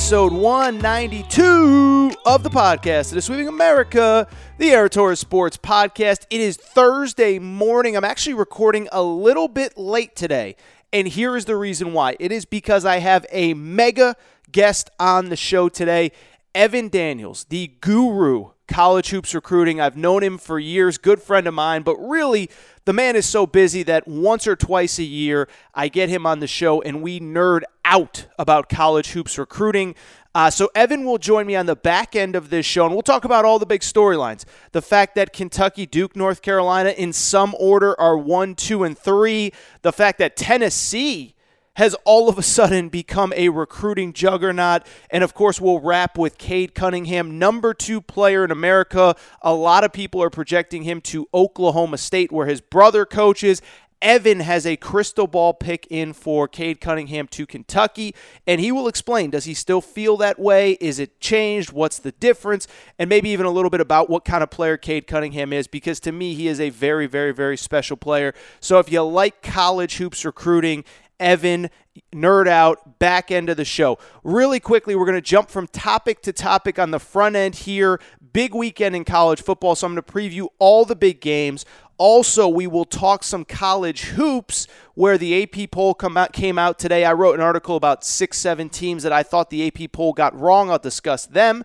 [0.00, 3.12] episode 192 of the podcast.
[3.12, 4.26] It is Sweeping America,
[4.56, 6.24] the Torres Sports Podcast.
[6.30, 7.98] It is Thursday morning.
[7.98, 10.56] I'm actually recording a little bit late today,
[10.90, 12.16] and here is the reason why.
[12.18, 14.16] It is because I have a mega
[14.50, 16.12] guest on the show today,
[16.54, 19.80] Evan Daniels, the guru college hoops recruiting.
[19.82, 22.48] I've known him for years, good friend of mine, but really
[22.84, 26.40] the man is so busy that once or twice a year I get him on
[26.40, 29.94] the show and we nerd out about college hoops recruiting.
[30.34, 33.02] Uh, so Evan will join me on the back end of this show, and we'll
[33.02, 34.44] talk about all the big storylines.
[34.70, 39.52] The fact that Kentucky, Duke, North Carolina, in some order, are one, two, and three.
[39.82, 41.34] The fact that Tennessee
[41.80, 44.82] has all of a sudden become a recruiting juggernaut.
[45.08, 49.16] And of course, we'll wrap with Cade Cunningham, number two player in America.
[49.40, 53.62] A lot of people are projecting him to Oklahoma State, where his brother coaches.
[54.02, 58.14] Evan has a crystal ball pick in for Cade Cunningham to Kentucky,
[58.46, 60.72] and he will explain does he still feel that way?
[60.80, 61.70] Is it changed?
[61.70, 62.66] What's the difference?
[62.98, 66.00] And maybe even a little bit about what kind of player Cade Cunningham is, because
[66.00, 68.32] to me, he is a very, very, very special player.
[68.58, 70.84] So if you like college hoops recruiting
[71.20, 71.70] Evan,
[72.12, 73.98] nerd out, back end of the show.
[74.24, 78.00] Really quickly, we're going to jump from topic to topic on the front end here.
[78.32, 81.64] Big weekend in college football, so I'm going to preview all the big games.
[81.98, 86.78] Also, we will talk some college hoops where the AP poll come out, came out
[86.78, 87.04] today.
[87.04, 90.38] I wrote an article about six, seven teams that I thought the AP poll got
[90.38, 90.70] wrong.
[90.70, 91.62] I'll discuss them.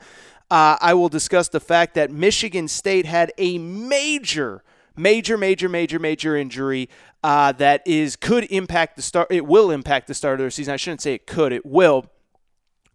[0.52, 4.64] Uh, I will discuss the fact that Michigan State had a major
[4.96, 6.90] major, major, major, major injury
[7.24, 9.28] uh, that is could impact the start.
[9.32, 10.74] It will impact the start of their season.
[10.74, 11.52] I shouldn't say it could.
[11.52, 12.10] It will.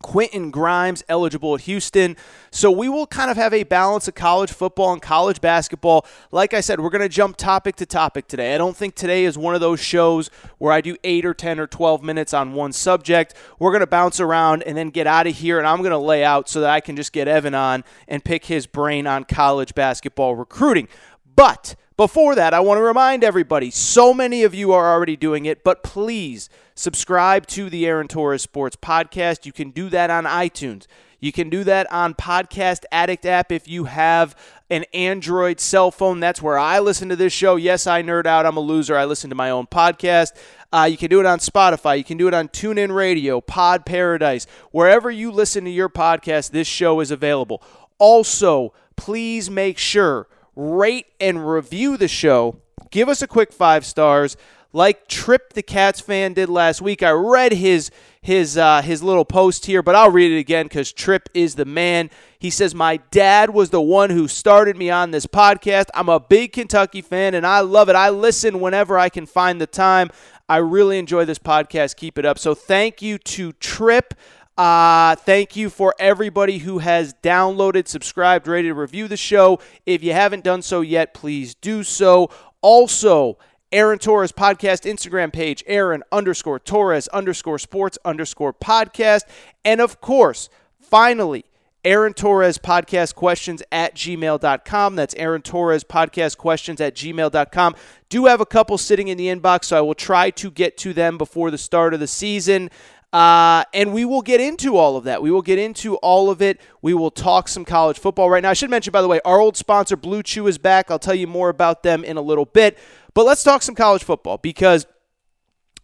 [0.03, 2.17] Quentin Grimes eligible at Houston.
[2.51, 6.07] So we will kind of have a balance of college football and college basketball.
[6.33, 8.55] Like I said, we're going to jump topic to topic today.
[8.55, 11.61] I don't think today is one of those shows where I do 8 or 10
[11.61, 13.35] or 12 minutes on one subject.
[13.59, 15.99] We're going to bounce around and then get out of here and I'm going to
[15.99, 19.25] lay out so that I can just get Evan on and pick his brain on
[19.25, 20.89] college basketball recruiting.
[21.37, 25.45] But before that, I want to remind everybody so many of you are already doing
[25.45, 29.45] it, but please subscribe to the Aaron Torres Sports Podcast.
[29.45, 30.87] You can do that on iTunes.
[31.19, 34.35] You can do that on Podcast Addict app if you have
[34.71, 36.21] an Android cell phone.
[36.21, 37.57] That's where I listen to this show.
[37.57, 38.47] Yes, I nerd out.
[38.47, 38.97] I'm a loser.
[38.97, 40.33] I listen to my own podcast.
[40.73, 41.99] Uh, you can do it on Spotify.
[41.99, 44.47] You can do it on TuneIn Radio, Pod Paradise.
[44.71, 47.63] Wherever you listen to your podcast, this show is available.
[47.99, 52.57] Also, please make sure rate and review the show.
[52.91, 54.37] Give us a quick five stars,
[54.73, 57.03] like Trip the Cats fan did last week.
[57.03, 57.91] I read his
[58.23, 61.65] his uh, his little post here, but I'll read it again because Trip is the
[61.65, 62.11] man.
[62.39, 65.87] He says, "My dad was the one who started me on this podcast.
[65.95, 67.97] I'm a big Kentucky fan, and I love it.
[67.97, 70.11] I listen whenever I can find the time.
[70.49, 71.97] I really enjoy this podcast.
[71.97, 72.39] Keep it up.
[72.39, 74.15] So thank you to Trip."
[74.61, 79.59] Uh, thank you for everybody who has downloaded, subscribed, rated, reviewed the show.
[79.87, 82.29] If you haven't done so yet, please do so.
[82.61, 83.39] Also,
[83.73, 89.23] Aaron Torres podcast Instagram page, Aaron underscore Torres underscore sports underscore podcast.
[89.65, 91.47] And of course, finally,
[91.83, 94.95] Aaron Torres podcast questions at gmail.com.
[94.95, 97.75] That's Aaron Torres podcast questions at gmail.com.
[98.11, 100.93] Do have a couple sitting in the inbox, so I will try to get to
[100.93, 102.69] them before the start of the season.
[103.13, 105.21] Uh, and we will get into all of that.
[105.21, 106.61] We will get into all of it.
[106.81, 108.51] We will talk some college football right now.
[108.51, 110.91] I should mention, by the way, our old sponsor, Blue Chew, is back.
[110.91, 112.79] I'll tell you more about them in a little bit.
[113.15, 114.87] But let's talk some college football because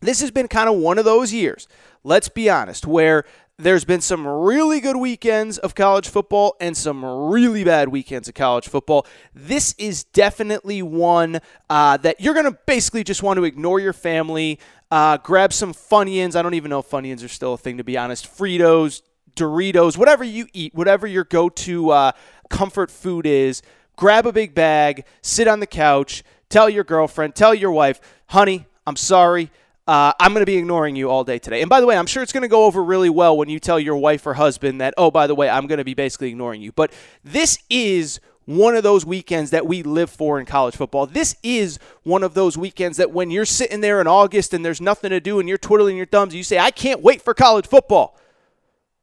[0.01, 1.67] this has been kind of one of those years,
[2.05, 3.25] let's be honest, where
[3.59, 8.35] there's been some really good weekends of college football and some really bad weekends of
[8.35, 9.07] college football.
[9.35, 13.95] This is definitely one uh, that you're going to basically just want to ignore your
[13.95, 14.59] family,
[14.91, 16.37] uh, grab some Funyuns.
[16.37, 18.27] I don't even know if Funyuns are still a thing, to be honest.
[18.27, 19.03] Fritos,
[19.35, 22.13] Doritos, whatever you eat, whatever your go to uh,
[22.49, 23.63] comfort food is,
[23.97, 28.67] grab a big bag, sit on the couch, tell your girlfriend, tell your wife, honey,
[28.87, 29.51] I'm sorry.
[29.89, 31.61] Uh, I'm going to be ignoring you all day today.
[31.61, 33.61] And by the way, I'm sure it's going to go over really well when you
[33.61, 36.29] tell your wife or husband that, oh, by the way, I'm going to be basically
[36.29, 36.73] ignoring you.
[36.73, 36.93] But
[37.23, 41.07] this is one of those weekends that we live for in college football.
[41.07, 44.81] This is one of those weekends that when you're sitting there in August and there's
[44.81, 47.67] nothing to do and you're twiddling your thumbs, you say, I can't wait for college
[47.67, 48.19] football.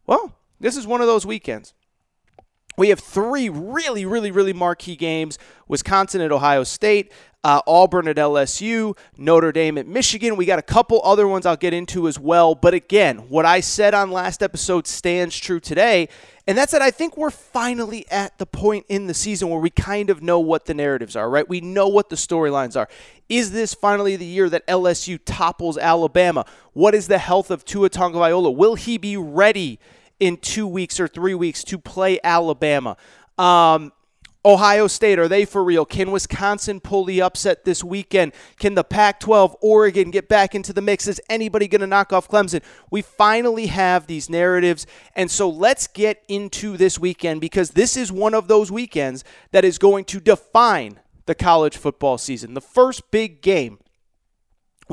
[0.08, 1.74] Well, this is one of those weekends.
[2.78, 5.38] We have three really, really, really marquee games
[5.68, 7.12] Wisconsin at Ohio State,
[7.44, 10.36] uh, Auburn at LSU, Notre Dame at Michigan.
[10.36, 12.56] We got a couple other ones I'll get into as well.
[12.56, 16.08] But again, what I said on last episode stands true today.
[16.46, 19.70] And that's that I think we're finally at the point in the season where we
[19.70, 21.48] kind of know what the narratives are, right?
[21.48, 22.90] We know what the storylines are.
[23.30, 26.46] Is this finally the year that LSU topples Alabama?
[26.74, 28.54] What is the health of Tua Tagovailoa?
[28.54, 29.80] Will he be ready
[30.20, 32.98] in two weeks or three weeks to play Alabama?
[33.38, 33.94] Um,
[34.46, 35.86] Ohio State, are they for real?
[35.86, 38.34] Can Wisconsin pull the upset this weekend?
[38.60, 41.08] Can the Pac 12, Oregon get back into the mix?
[41.08, 42.62] Is anybody going to knock off Clemson?
[42.92, 44.86] We finally have these narratives.
[45.16, 49.64] And so let's get into this weekend because this is one of those weekends that
[49.64, 52.54] is going to define the college football season.
[52.54, 53.80] The first big game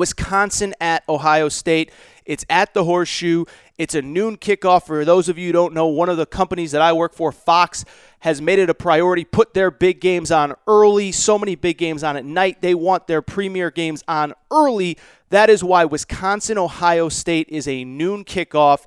[0.00, 1.92] Wisconsin at Ohio State.
[2.24, 3.44] It's at the Horseshoe.
[3.78, 4.86] It's a noon kickoff.
[4.86, 7.30] For those of you who don't know, one of the companies that I work for,
[7.30, 7.84] Fox,
[8.20, 11.12] has made it a priority, put their big games on early.
[11.12, 12.60] So many big games on at night.
[12.62, 14.98] They want their premier games on early.
[15.28, 18.86] That is why Wisconsin Ohio State is a noon kickoff.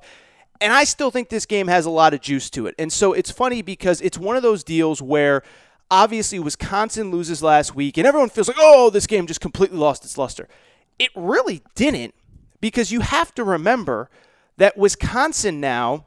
[0.60, 2.74] And I still think this game has a lot of juice to it.
[2.78, 5.42] And so it's funny because it's one of those deals where
[5.90, 10.04] obviously Wisconsin loses last week and everyone feels like, oh, this game just completely lost
[10.04, 10.48] its luster.
[10.98, 12.14] It really didn't
[12.60, 14.08] because you have to remember
[14.56, 16.06] that Wisconsin now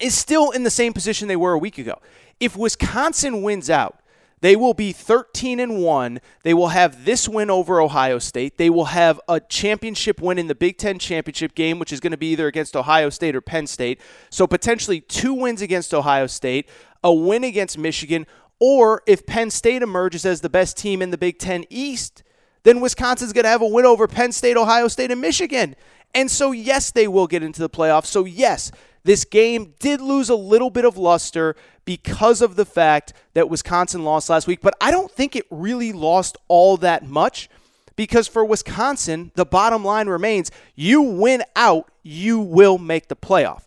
[0.00, 2.00] is still in the same position they were a week ago.
[2.40, 4.00] If Wisconsin wins out,
[4.40, 6.20] they will be 13 and 1.
[6.44, 8.56] They will have this win over Ohio State.
[8.56, 12.12] They will have a championship win in the Big 10 championship game, which is going
[12.12, 14.00] to be either against Ohio State or Penn State.
[14.30, 16.68] So potentially two wins against Ohio State,
[17.04, 18.26] a win against Michigan,
[18.58, 22.22] or if Penn State emerges as the best team in the Big 10 East,
[22.62, 25.76] then Wisconsin's going to have a win over Penn State, Ohio State, and Michigan.
[26.14, 28.06] And so, yes, they will get into the playoffs.
[28.06, 28.70] So, yes,
[29.04, 34.04] this game did lose a little bit of luster because of the fact that Wisconsin
[34.04, 37.48] lost last week, but I don't think it really lost all that much
[37.96, 43.62] because for Wisconsin, the bottom line remains you win out, you will make the playoff.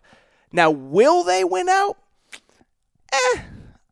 [0.52, 1.96] Now, will they win out?
[3.12, 3.42] Eh,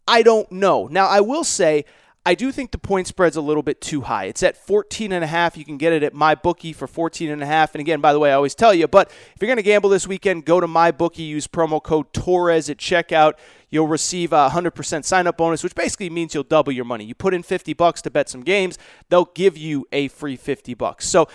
[0.07, 0.89] I don't know.
[0.89, 1.85] Now, I will say
[2.25, 4.27] I do think the point spread's a little bit too high.
[4.27, 5.57] It's at 14 and a half.
[5.57, 7.75] You can get it at my bookie for 14 and a half.
[7.75, 9.91] And again, by the way, I always tell you, but if you're going to gamble
[9.91, 13.35] this weekend, go to my bookie, use promo code Torres at checkout.
[13.71, 17.05] You'll receive a 100% sign up bonus, which basically means you'll double your money.
[17.05, 18.79] You put in 50 bucks to bet some games,
[19.09, 21.09] they'll give you a free 50 bucks.
[21.09, 21.27] So,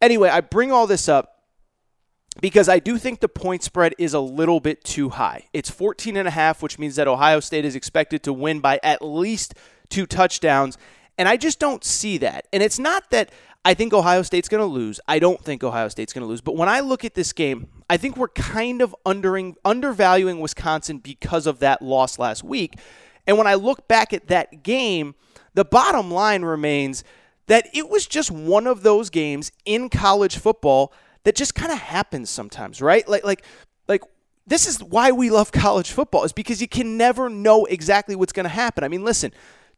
[0.00, 1.38] anyway, I bring all this up
[2.40, 5.46] because I do think the point spread is a little bit too high.
[5.52, 8.78] It's 14 and a half, which means that Ohio State is expected to win by
[8.84, 9.54] at least
[9.88, 10.78] two touchdowns.
[11.16, 12.46] And I just don't see that.
[12.52, 13.30] And it's not that
[13.64, 15.00] I think Ohio State's going to lose.
[15.08, 16.40] I don't think Ohio State's going to lose.
[16.40, 20.98] But when I look at this game, I think we're kind of undering, undervaluing Wisconsin
[20.98, 22.78] because of that loss last week.
[23.26, 25.14] And when I look back at that game,
[25.54, 27.02] the bottom line remains
[27.46, 30.92] that it was just one of those games in college football
[31.24, 33.06] that just kind of happens sometimes, right?
[33.08, 33.44] Like like
[33.88, 34.02] like
[34.46, 38.32] this is why we love college football is because you can never know exactly what's
[38.32, 38.84] going to happen.
[38.84, 39.32] I mean, listen,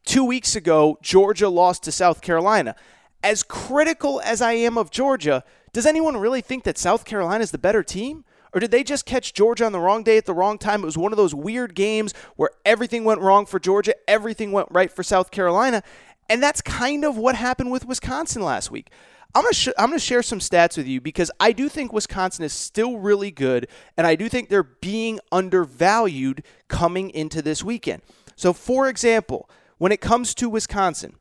[0.05, 2.75] Two weeks ago, Georgia lost to South Carolina.
[3.23, 5.43] As critical as I am of Georgia,
[5.73, 8.25] does anyone really think that South Carolina is the better team?
[8.53, 10.81] Or did they just catch Georgia on the wrong day at the wrong time?
[10.81, 14.67] It was one of those weird games where everything went wrong for Georgia, everything went
[14.71, 15.83] right for South Carolina.
[16.29, 18.89] And that's kind of what happened with Wisconsin last week.
[19.33, 22.43] I'm going to sh- to share some stats with you because I do think Wisconsin
[22.43, 28.01] is still really good and I do think they're being undervalued coming into this weekend.
[28.35, 29.49] So for example,
[29.81, 31.15] when it comes to Wisconsin,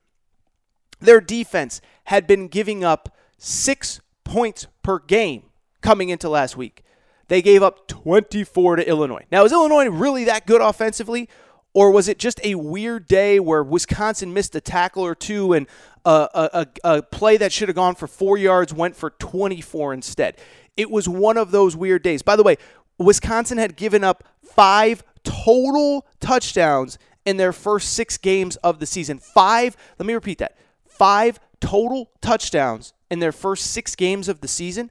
[1.01, 5.45] their defense had been giving up six points per game
[5.81, 6.83] coming into last week.
[7.29, 9.25] They gave up 24 to Illinois.
[9.33, 11.27] Now, is Illinois really that good offensively?
[11.73, 15.67] Or was it just a weird day where Wisconsin missed a tackle or two and
[16.05, 20.37] a, a, a play that should have gone for four yards went for 24 instead?
[20.77, 22.21] It was one of those weird days.
[22.21, 22.59] By the way,
[22.99, 29.19] Wisconsin had given up five total touchdowns in their first six games of the season.
[29.19, 34.49] Five, let me repeat that five total touchdowns in their first six games of the
[34.49, 34.91] season.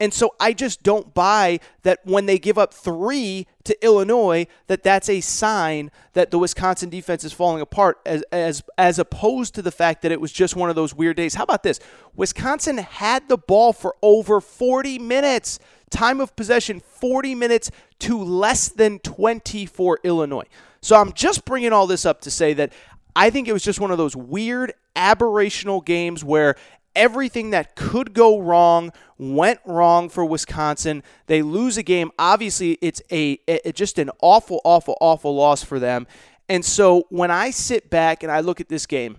[0.00, 4.84] And so I just don't buy that when they give up three to Illinois, that
[4.84, 9.62] that's a sign that the Wisconsin defense is falling apart, as as as opposed to
[9.62, 11.34] the fact that it was just one of those weird days.
[11.34, 11.80] How about this?
[12.14, 15.58] Wisconsin had the ball for over 40 minutes.
[15.90, 17.70] Time of possession 40 minutes
[18.00, 20.46] to less than 20 for Illinois.
[20.80, 22.72] So I'm just bringing all this up to say that
[23.16, 26.54] I think it was just one of those weird aberrational games where
[26.94, 31.02] everything that could go wrong went wrong for Wisconsin.
[31.26, 32.10] They lose a game.
[32.18, 36.06] Obviously, it's a it, just an awful, awful, awful loss for them.
[36.48, 39.18] And so when I sit back and I look at this game,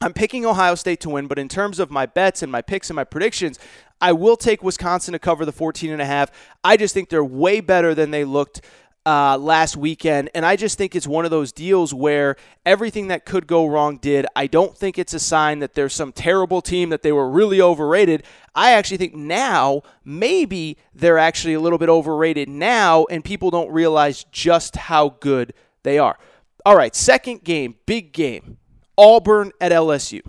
[0.00, 2.90] I'm picking Ohio State to win, but in terms of my bets and my picks
[2.90, 3.58] and my predictions,
[4.00, 6.30] I will take Wisconsin to cover the 14 and a half.
[6.62, 8.60] I just think they're way better than they looked
[9.06, 10.28] uh, last weekend.
[10.34, 12.36] And I just think it's one of those deals where
[12.66, 14.26] everything that could go wrong did.
[14.34, 17.62] I don't think it's a sign that there's some terrible team that they were really
[17.62, 18.24] overrated.
[18.54, 23.70] I actually think now maybe they're actually a little bit overrated now, and people don't
[23.70, 26.18] realize just how good they are.
[26.64, 28.58] All right, second game, big game.
[28.98, 30.20] Auburn at LSU.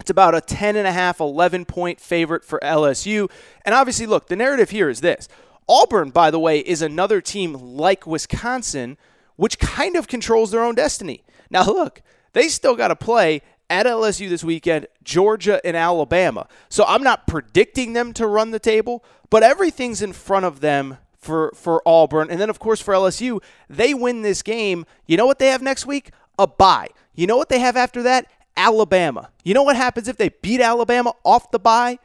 [0.00, 3.30] It's about a 10 and a half, 11 point favorite for LSU.
[3.64, 5.28] And obviously, look, the narrative here is this.
[5.68, 8.98] Auburn, by the way, is another team like Wisconsin,
[9.36, 11.24] which kind of controls their own destiny.
[11.50, 12.02] Now, look,
[12.32, 16.46] they still got to play at LSU this weekend, Georgia and Alabama.
[16.68, 20.98] So I'm not predicting them to run the table, but everything's in front of them
[21.16, 22.30] for, for Auburn.
[22.30, 24.84] And then, of course, for LSU, they win this game.
[25.06, 26.10] You know what they have next week?
[26.38, 26.88] A bye.
[27.14, 28.26] You know what they have after that?
[28.56, 29.30] Alabama.
[29.42, 31.98] You know what happens if they beat Alabama off the bye?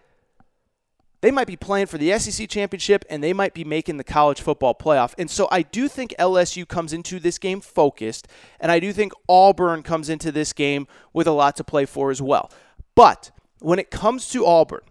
[1.22, 4.42] They might be playing for the SEC championship and they might be making the college
[4.42, 5.14] football playoff.
[5.18, 8.28] And so I do think LSU comes into this game focused,
[8.60, 12.10] and I do think Auburn comes into this game with a lot to play for
[12.10, 12.50] as well.
[12.96, 14.82] But when it comes to Auburn,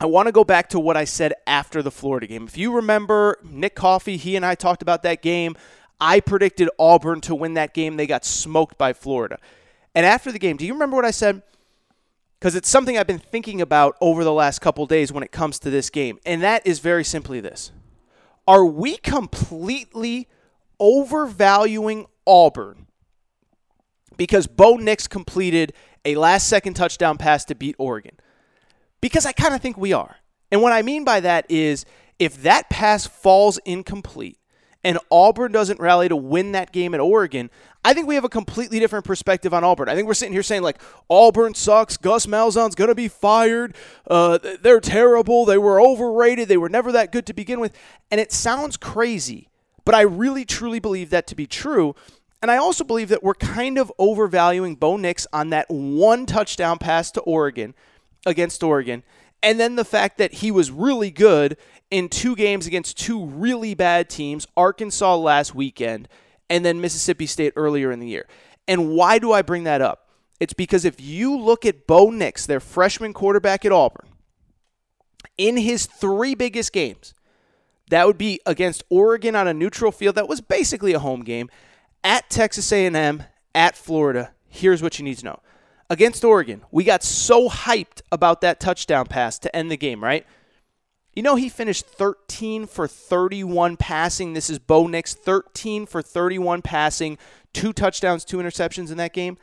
[0.00, 2.44] I want to go back to what I said after the Florida game.
[2.44, 5.54] If you remember, Nick Coffey, he and I talked about that game.
[6.00, 7.96] I predicted Auburn to win that game.
[7.96, 9.38] They got smoked by Florida.
[9.94, 11.42] And after the game, do you remember what I said?
[12.42, 15.60] Because it's something I've been thinking about over the last couple days when it comes
[15.60, 16.18] to this game.
[16.26, 17.70] And that is very simply this
[18.48, 20.26] Are we completely
[20.80, 22.88] overvaluing Auburn
[24.16, 25.72] because Bo Nix completed
[26.04, 28.16] a last second touchdown pass to beat Oregon?
[29.00, 30.16] Because I kind of think we are.
[30.50, 31.86] And what I mean by that is
[32.18, 34.40] if that pass falls incomplete,
[34.84, 37.50] and Auburn doesn't rally to win that game at Oregon,
[37.84, 39.88] I think we have a completely different perspective on Auburn.
[39.88, 43.74] I think we're sitting here saying like Auburn sucks, Gus Malzahn's going to be fired,
[44.08, 47.76] uh, they're terrible, they were overrated, they were never that good to begin with,
[48.10, 49.48] and it sounds crazy,
[49.84, 51.94] but I really truly believe that to be true.
[52.40, 56.78] And I also believe that we're kind of overvaluing Bo Nix on that one touchdown
[56.78, 57.72] pass to Oregon
[58.26, 59.04] against Oregon.
[59.44, 61.56] And then the fact that he was really good
[61.92, 66.08] in two games against two really bad teams, Arkansas last weekend,
[66.48, 68.26] and then Mississippi State earlier in the year.
[68.66, 70.08] And why do I bring that up?
[70.40, 74.08] It's because if you look at Bo Nix, their freshman quarterback at Auburn,
[75.36, 77.12] in his three biggest games,
[77.90, 81.50] that would be against Oregon on a neutral field that was basically a home game,
[82.02, 83.22] at Texas A&M,
[83.54, 84.32] at Florida.
[84.48, 85.40] Here's what you need to know.
[85.90, 90.26] Against Oregon, we got so hyped about that touchdown pass to end the game, right?
[91.14, 94.32] You know, he finished 13 for 31 passing.
[94.32, 97.18] This is Bo Nix, 13 for 31 passing,
[97.52, 99.36] two touchdowns, two interceptions in that game.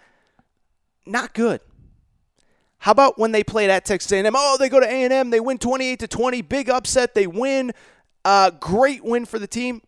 [1.05, 1.61] Not good.
[2.79, 4.33] How about when they played at Texas A&M?
[4.35, 7.71] Oh, they go to A&M, they win 28 to 20, big upset, they win.
[8.25, 9.81] Uh, great win for the team.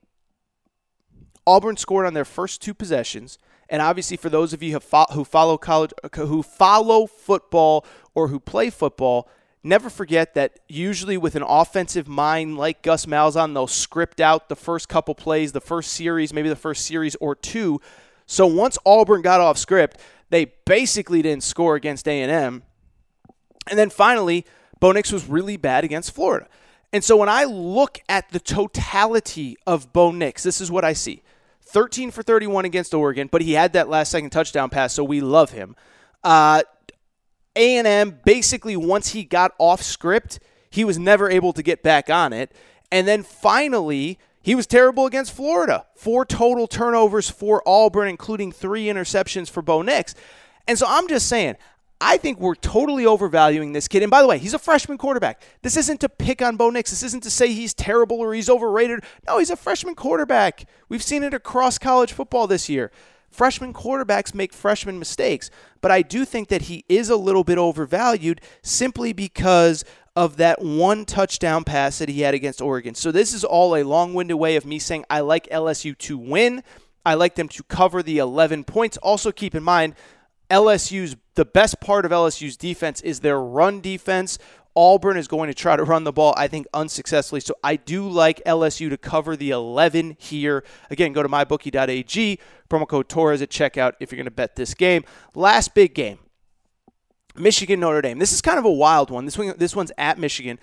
[1.47, 4.79] Auburn scored on their first two possessions, and obviously for those of you
[5.13, 9.27] who follow college, who follow football or who play football,
[9.63, 14.55] never forget that usually with an offensive mind like Gus Malzahn, they'll script out the
[14.55, 17.79] first couple plays, the first series, maybe the first series or two.
[18.25, 19.99] So once Auburn got off script,
[20.29, 22.63] they basically didn't score against A&M.
[23.69, 24.45] And then finally,
[24.79, 26.47] Bo Nix was really bad against Florida.
[26.93, 30.93] And so when I look at the totality of Bo Nix, this is what I
[30.93, 31.21] see.
[31.65, 35.21] 13 for 31 against Oregon, but he had that last second touchdown pass, so we
[35.21, 35.75] love him.
[36.23, 36.63] Uh,
[37.55, 40.39] a&M basically once he got off script,
[40.69, 42.51] he was never able to get back on it.
[42.91, 45.85] And then finally, he was terrible against Florida.
[45.95, 50.15] Four total turnovers for Auburn, including three interceptions for Bo Nix.
[50.67, 51.57] And so I'm just saying,
[52.03, 54.01] I think we're totally overvaluing this kid.
[54.01, 55.43] And by the way, he's a freshman quarterback.
[55.61, 56.89] This isn't to pick on Bo Nix.
[56.89, 59.03] This isn't to say he's terrible or he's overrated.
[59.27, 60.65] No, he's a freshman quarterback.
[60.89, 62.91] We've seen it across college football this year.
[63.31, 67.57] Freshman quarterbacks make freshman mistakes, but I do think that he is a little bit
[67.57, 69.85] overvalued simply because
[70.15, 72.93] of that one touchdown pass that he had against Oregon.
[72.93, 76.61] So this is all a long-winded way of me saying I like LSU to win.
[77.05, 78.97] I like them to cover the 11 points.
[78.97, 79.95] Also keep in mind
[80.49, 84.37] LSU's the best part of LSU's defense is their run defense.
[84.75, 87.41] Auburn is going to try to run the ball, I think, unsuccessfully.
[87.41, 90.63] So I do like LSU to cover the 11 here.
[90.89, 94.73] Again, go to mybookie.ag, promo code Torres at checkout if you're going to bet this
[94.73, 95.03] game.
[95.35, 96.19] Last big game.
[97.35, 98.19] Michigan Notre Dame.
[98.19, 99.25] This is kind of a wild one.
[99.25, 100.59] This one, this one's at Michigan.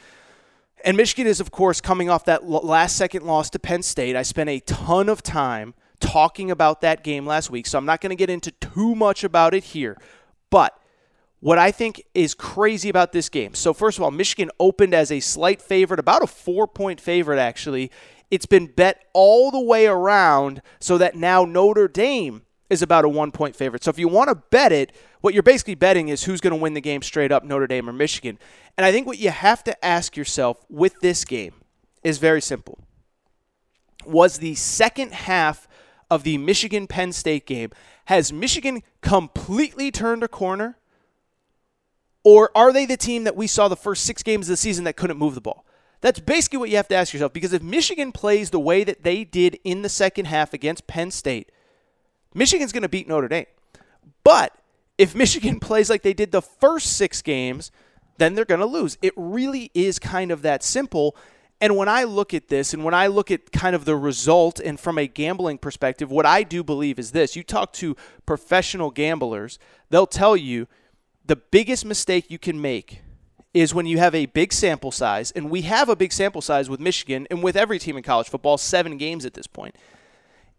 [0.85, 4.17] And Michigan is, of course, coming off that last second loss to Penn State.
[4.17, 8.01] I spent a ton of time talking about that game last week, so I'm not
[8.01, 9.97] going to get into too much about it here.
[10.51, 10.79] But
[11.41, 15.13] what I think is crazy about this game so, first of all, Michigan opened as
[15.13, 17.91] a slight favorite, about a four point favorite, actually.
[18.31, 23.09] It's been bet all the way around so that now Notre Dame is about a
[23.09, 23.85] one point favorite.
[23.85, 26.61] So, if you want to bet it, what you're basically betting is who's going to
[26.61, 28.39] win the game straight up, Notre Dame or Michigan.
[28.77, 31.55] And I think what you have to ask yourself with this game
[32.05, 32.79] is very simple.
[34.07, 35.67] Was the second half
[36.11, 37.71] of the Michigan Penn State game,
[38.07, 40.78] has Michigan completely turned a corner?
[42.31, 44.85] Or are they the team that we saw the first six games of the season
[44.85, 45.65] that couldn't move the ball?
[46.03, 49.03] That's basically what you have to ask yourself because if Michigan plays the way that
[49.03, 51.51] they did in the second half against Penn State,
[52.35, 53.47] Michigan's going to beat Notre Dame.
[54.25, 54.53] But
[54.99, 57.71] if Michigan plays like they did the first six games,
[58.19, 58.99] then they're going to lose.
[59.01, 61.17] It really is kind of that simple.
[61.63, 64.61] And when I look at this and when I look at kind of the result
[64.61, 68.91] and from a gambling perspective, what I do believe is this you talk to professional
[68.91, 69.59] gamblers,
[69.89, 70.69] they'll tell you
[71.29, 73.03] the biggest mistake you can make
[73.55, 76.69] is when you have a big sample size, and we have a big sample size
[76.69, 79.75] with Michigan and with every team in college football, seven games at this point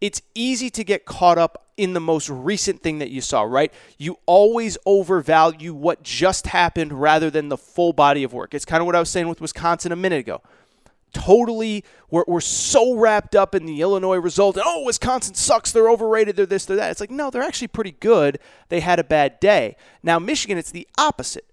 [0.02, 3.74] it's easy to get caught up in the most recent thing that you saw, right?
[3.98, 8.54] You always overvalue what just happened rather than the full body of work.
[8.54, 10.42] It's kind of what I was saying with Wisconsin a minute ago.
[11.12, 14.58] Totally, we're, we're so wrapped up in the Illinois result.
[14.58, 15.72] And, oh, Wisconsin sucks.
[15.72, 16.36] They're overrated.
[16.36, 16.92] They're this, they're that.
[16.92, 18.40] It's like, no, they're actually pretty good.
[18.70, 19.76] They had a bad day.
[20.04, 21.46] Now, Michigan, it's the opposite.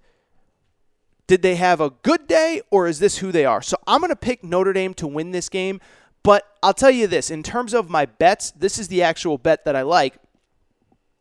[1.27, 3.63] Did they have a good day, or is this who they are?
[3.63, 5.81] So I'm going to pick Notre Dame to win this game.
[6.23, 9.65] But I'll tell you this in terms of my bets, this is the actual bet
[9.65, 10.17] that I like,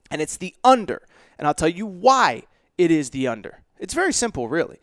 [0.10, 1.02] and it's the under.
[1.38, 2.44] And I'll tell you why
[2.78, 3.62] it is the under.
[3.78, 4.80] It's very simple, really.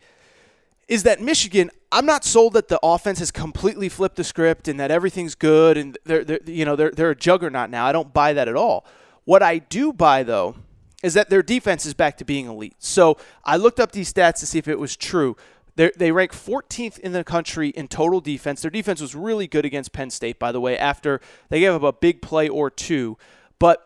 [0.87, 1.71] Is that Michigan?
[1.93, 5.77] I'm not sold that the offense has completely flipped the script and that everything's good
[5.77, 7.85] and they're, they're you know they're they're a juggernaut now.
[7.85, 8.83] I don't buy that at all.
[9.25, 10.55] What I do buy though
[11.03, 12.73] is that their defense is back to being elite.
[12.79, 15.37] So I looked up these stats to see if it was true.
[15.75, 18.61] They're, they rank 14th in the country in total defense.
[18.61, 21.83] Their defense was really good against Penn State, by the way, after they gave up
[21.83, 23.17] a big play or two.
[23.59, 23.83] But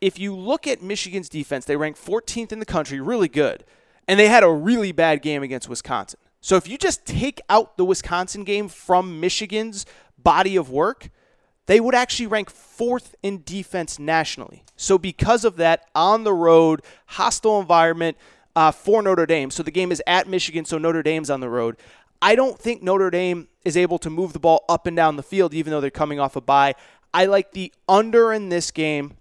[0.00, 3.64] if you look at Michigan's defense, they rank 14th in the country, really good.
[4.06, 6.20] And they had a really bad game against Wisconsin.
[6.40, 11.10] So if you just take out the Wisconsin game from Michigan's body of work,
[11.66, 14.64] they would actually rank fourth in defense nationally.
[14.76, 18.16] So because of that, on the road, hostile environment,
[18.58, 19.52] uh, for Notre Dame.
[19.52, 21.76] So the game is at Michigan, so Notre Dame's on the road.
[22.20, 25.22] I don't think Notre Dame is able to move the ball up and down the
[25.22, 26.74] field, even though they're coming off a bye.
[27.14, 29.16] I like the under in this game.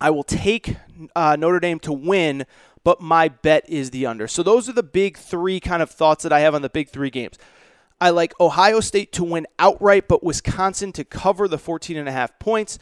[0.00, 0.76] I will take
[1.14, 2.44] uh, Notre Dame to win,
[2.84, 4.28] but my bet is the under.
[4.28, 6.88] So those are the big three kind of thoughts that I have on the big
[6.88, 7.38] three games.
[8.00, 12.12] I like Ohio State to win outright, but Wisconsin to cover the 14 and a
[12.12, 12.78] half points.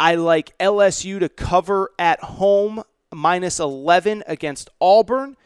[0.00, 5.36] I like LSU to cover at home minus 11 against Auburn.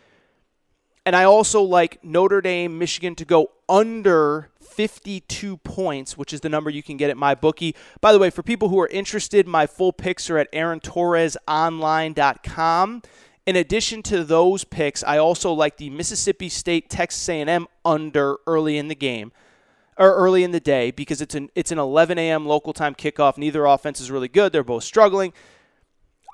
[1.05, 6.49] And I also like Notre Dame, Michigan to go under 52 points, which is the
[6.49, 7.75] number you can get at my bookie.
[8.01, 13.03] By the way, for people who are interested, my full picks are at aarontorresonline.com.
[13.49, 18.77] In addition to those picks, I also like the Mississippi State Texas A&M under early
[18.77, 19.33] in the game
[19.97, 22.45] or early in the day because it's an it's an 11 a.m.
[22.45, 23.39] local time kickoff.
[23.39, 25.33] Neither offense is really good; they're both struggling.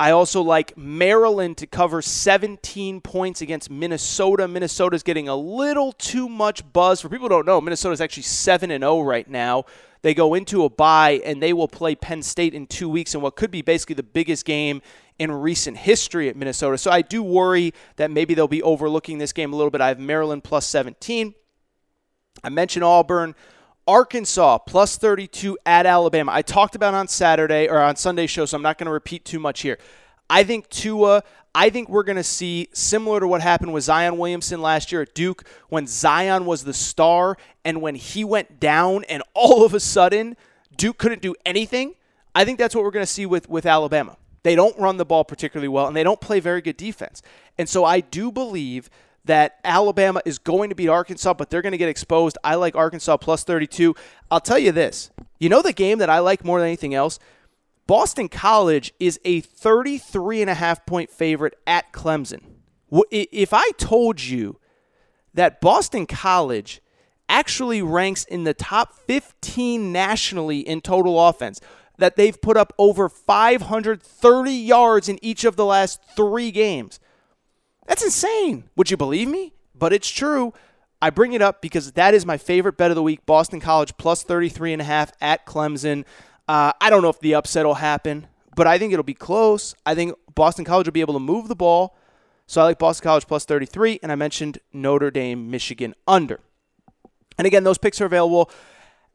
[0.01, 4.49] I also like Maryland to cover 17 points against Minnesota.
[4.49, 7.01] Minnesota's getting a little too much buzz.
[7.01, 9.67] For people don't know, Minnesota's actually 7 and 0 right now.
[10.03, 13.21] They go into a bye and they will play Penn State in 2 weeks in
[13.21, 14.83] what could be basically the biggest game
[15.19, 16.79] in recent history at Minnesota.
[16.79, 19.81] So I do worry that maybe they'll be overlooking this game a little bit.
[19.81, 21.35] I have Maryland plus 17.
[22.43, 23.35] I mentioned Auburn.
[23.87, 26.33] Arkansas plus 32 at Alabama.
[26.33, 29.25] I talked about on Saturday or on Sunday show, so I'm not going to repeat
[29.25, 29.79] too much here.
[30.31, 31.23] I think Tua,
[31.55, 35.03] I think we're going to see similar to what happened with Zion Williamson last year
[35.03, 39.75] at Duke when Zion was the star and when he went down and all of
[39.75, 40.37] a sudden
[40.77, 41.95] Duke couldn't do anything.
[42.35, 44.17] I think that's what we're going to see with, with Alabama.
[44.45, 47.21] They don't run the ball particularly well and they don't play very good defense.
[47.59, 48.89] And so I do believe
[49.25, 52.37] that Alabama is going to beat Arkansas, but they're going to get exposed.
[52.45, 53.95] I like Arkansas plus 32.
[54.31, 55.11] I'll tell you this.
[55.39, 57.19] You know the game that I like more than anything else?
[57.87, 62.43] Boston College is a 33 and a half point favorite at Clemson.
[63.11, 64.61] If I told you
[65.33, 66.81] that Boston College
[67.29, 71.61] actually ranks in the top 15 nationally in total offense,
[71.99, 77.01] that they've put up over 530 yards in each of the last three games,
[77.87, 78.65] That's insane.
[78.77, 79.53] Would you believe me?
[79.75, 80.55] But it's true.
[81.03, 83.27] I bring it up because that is my favorite bet of the week.
[83.27, 86.05] Boston College plus 33 and a half at Clemson.
[86.49, 88.27] Uh, I don't know if the upset will happen,
[88.57, 89.75] but I think it'll be close.
[89.85, 91.97] I think Boston College will be able to move the ball.
[92.47, 96.41] So I like Boston College plus 33, and I mentioned Notre Dame, Michigan under.
[97.37, 98.51] And again, those picks are available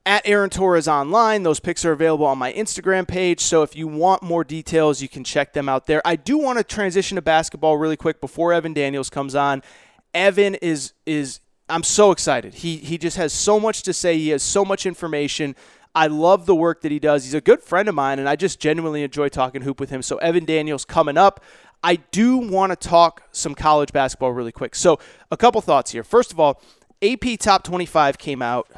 [0.06, 1.44] at Aaron Torres online.
[1.44, 3.42] Those picks are available on my Instagram page.
[3.42, 6.02] So if you want more details, you can check them out there.
[6.06, 9.62] I do want to transition to basketball really quick before Evan Daniels comes on.
[10.14, 12.56] Evan is is I'm so excited.
[12.56, 14.18] He he just has so much to say.
[14.18, 15.56] He has so much information.
[15.96, 17.24] I love the work that he does.
[17.24, 20.02] He's a good friend of mine, and I just genuinely enjoy talking hoop with him.
[20.02, 21.44] So Evan Daniels coming up.
[21.84, 24.76] I do want to talk some college basketball really quick.
[24.76, 25.00] So
[25.32, 26.04] a couple thoughts here.
[26.04, 26.62] First of all,
[27.02, 28.70] AP Top 25 came out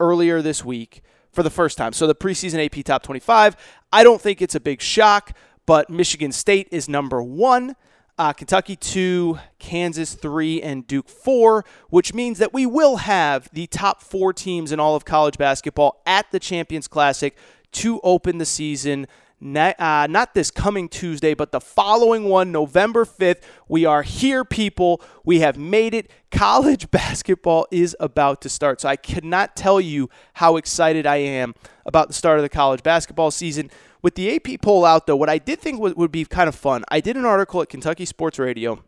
[0.00, 1.02] earlier this week
[1.32, 1.92] for the first time.
[1.92, 3.56] So the preseason AP Top 25.
[3.92, 5.32] I don't think it's a big shock,
[5.66, 7.76] but Michigan State is number one.
[8.16, 13.66] Uh, Kentucky 2, Kansas 3, and Duke 4, which means that we will have the
[13.66, 17.36] top four teams in all of college basketball at the Champions Classic
[17.72, 19.08] to open the season.
[19.40, 23.42] Not, uh, not this coming Tuesday, but the following one, November 5th.
[23.68, 25.02] We are here, people.
[25.24, 26.10] We have made it.
[26.30, 28.80] College basketball is about to start.
[28.80, 32.82] So I cannot tell you how excited I am about the start of the college
[32.82, 33.70] basketball season.
[34.02, 36.54] With the AP poll out, though, what I did think would, would be kind of
[36.54, 38.82] fun, I did an article at Kentucky Sports Radio.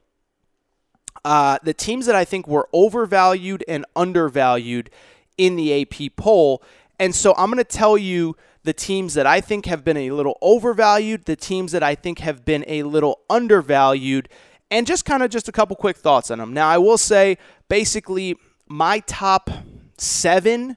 [1.25, 4.91] Uh, the teams that I think were overvalued and undervalued
[5.37, 6.63] in the AP poll.
[6.99, 10.11] And so I'm going to tell you the teams that I think have been a
[10.11, 14.29] little overvalued, the teams that I think have been a little undervalued,
[14.71, 16.53] and just kind of just a couple quick thoughts on them.
[16.53, 18.37] Now, I will say basically
[18.69, 19.49] my top
[19.97, 20.77] seven,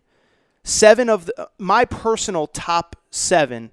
[0.63, 3.71] seven of the, my personal top seven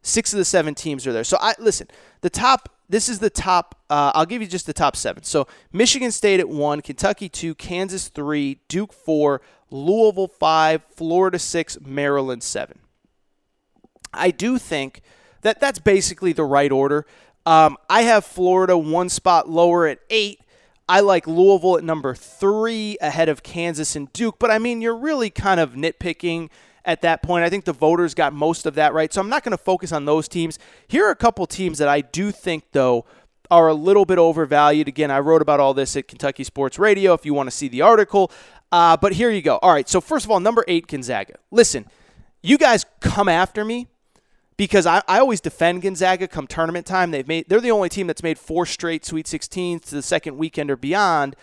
[0.00, 1.24] Six of the seven teams are there.
[1.24, 1.88] So I listen.
[2.20, 2.70] The top.
[2.88, 3.74] This is the top.
[3.90, 5.22] Uh, I'll give you just the top seven.
[5.22, 11.78] So Michigan State at one, Kentucky two, Kansas three, Duke four, Louisville five, Florida six,
[11.80, 12.78] Maryland seven.
[14.12, 15.02] I do think
[15.42, 17.06] that that's basically the right order.
[17.46, 20.40] Um, I have Florida one spot lower at eight.
[20.88, 24.38] I like Louisville at number three ahead of Kansas and Duke.
[24.38, 26.48] But I mean, you're really kind of nitpicking
[26.84, 27.44] at that point.
[27.44, 29.12] I think the voters got most of that right.
[29.12, 30.58] So I'm not going to focus on those teams.
[30.86, 33.04] Here are a couple teams that I do think, though,
[33.50, 34.88] are a little bit overvalued.
[34.88, 37.68] Again, I wrote about all this at Kentucky Sports Radio if you want to see
[37.68, 38.32] the article.
[38.72, 39.56] Uh, but here you go.
[39.58, 39.88] All right.
[39.88, 41.34] So, first of all, number eight, Gonzaga.
[41.50, 41.86] Listen,
[42.42, 43.88] you guys come after me
[44.58, 47.12] because I, I always defend Gonzaga come tournament time.
[47.12, 50.36] They've made they're the only team that's made four straight Sweet 16s to the second
[50.36, 51.34] weekend or beyond.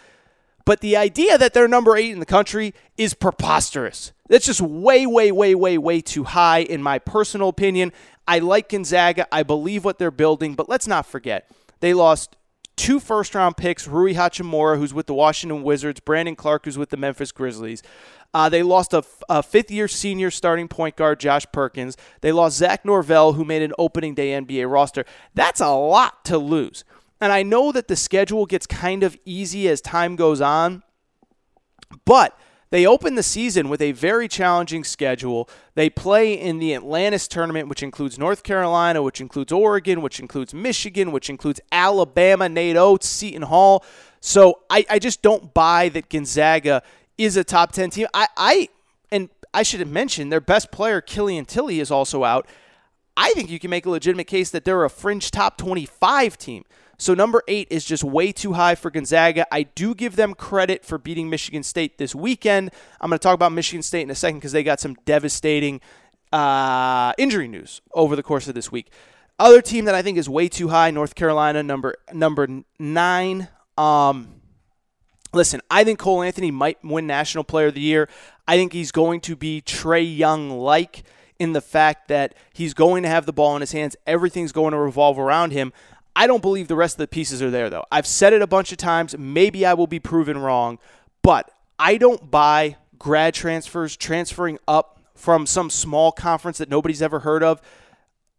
[0.66, 4.12] But the idea that they're number eight in the country is preposterous.
[4.28, 7.94] That's just way, way, way, way, way too high, in my personal opinion.
[8.28, 9.28] I like Gonzaga.
[9.32, 11.50] I believe what they're building, but let's not forget
[11.80, 12.36] they lost
[12.76, 16.90] two first round picks Rui Hachimura, who's with the Washington Wizards, Brandon Clarke, who's with
[16.90, 17.82] the Memphis Grizzlies.
[18.36, 21.96] Uh, they lost a, a fifth year senior starting point guard, Josh Perkins.
[22.20, 25.06] They lost Zach Norvell, who made an opening day NBA roster.
[25.34, 26.84] That's a lot to lose.
[27.22, 30.84] And I know that the schedule gets kind of easy as time goes on,
[32.04, 32.38] but
[32.72, 35.48] they open the season with a very challenging schedule.
[35.76, 40.54] They play in the Atlantis tournament, which includes North Carolina, which includes Oregon, which includes
[40.54, 43.86] Michigan, which includes Alabama, Nate Oats, Seton Hall.
[44.20, 46.84] So I, I just don't buy that Gonzaga
[47.18, 48.08] is a top 10 team.
[48.14, 48.70] I, I
[49.12, 52.48] and I should have mentioned their best player, Killian Tillie, is also out.
[53.18, 56.66] I think you can make a legitimate case that they're a fringe top 25 team.
[56.98, 59.46] So number eight is just way too high for Gonzaga.
[59.54, 62.72] I do give them credit for beating Michigan State this weekend.
[63.02, 65.82] I'm going to talk about Michigan State in a second because they got some devastating
[66.32, 68.92] uh, injury news over the course of this week.
[69.38, 72.48] Other team that I think is way too high, North Carolina, number number
[72.80, 73.50] nine.
[73.78, 74.35] Um,
[75.36, 78.10] listen, I think Cole Anthony might win National Player of the Year.
[78.48, 81.04] I think he's going to be Trae Young like
[81.38, 83.96] in the fact that he's going to have the ball in his hands.
[84.08, 85.74] Everything's going to revolve around him.
[86.16, 87.84] I don't believe the rest of the pieces are there, though.
[87.92, 89.18] I've said it a bunch of times.
[89.18, 90.80] Maybe I will be proven wrong,
[91.22, 97.20] but I don't buy grad transfers transferring up from some small conference that nobody's ever
[97.20, 97.62] heard of.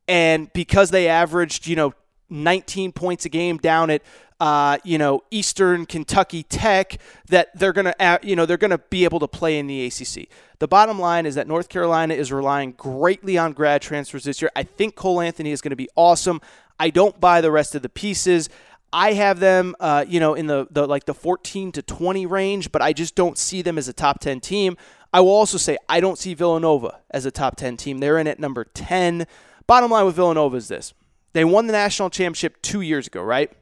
[0.09, 1.93] And because they averaged, you know,
[2.31, 4.03] 19 points a game down at
[4.41, 9.21] uh, you know Eastern Kentucky Tech that they're gonna you know they're gonna be able
[9.21, 10.29] to play in the ACC.
[10.59, 14.51] The bottom line is that North Carolina is relying greatly on grad transfers this year.
[14.57, 16.41] I think Cole Anthony is going to be awesome.
[16.81, 18.49] I don't buy the rest of the pieces.
[18.93, 22.73] I have them, uh, you know, in the, the like the 14 to 20 range,
[22.73, 24.77] but I just don't see them as a top 10 team.
[25.13, 27.99] I will also say I don't see Villanova as a top 10 team.
[27.99, 29.27] They're in at number 10.
[29.67, 30.95] Bottom line with Villanova is this:
[31.33, 33.53] they won the national championship two years ago, right?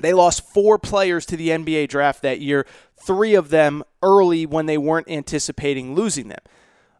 [0.00, 4.66] They lost four players to the NBA draft that year, three of them early when
[4.66, 6.40] they weren't anticipating losing them.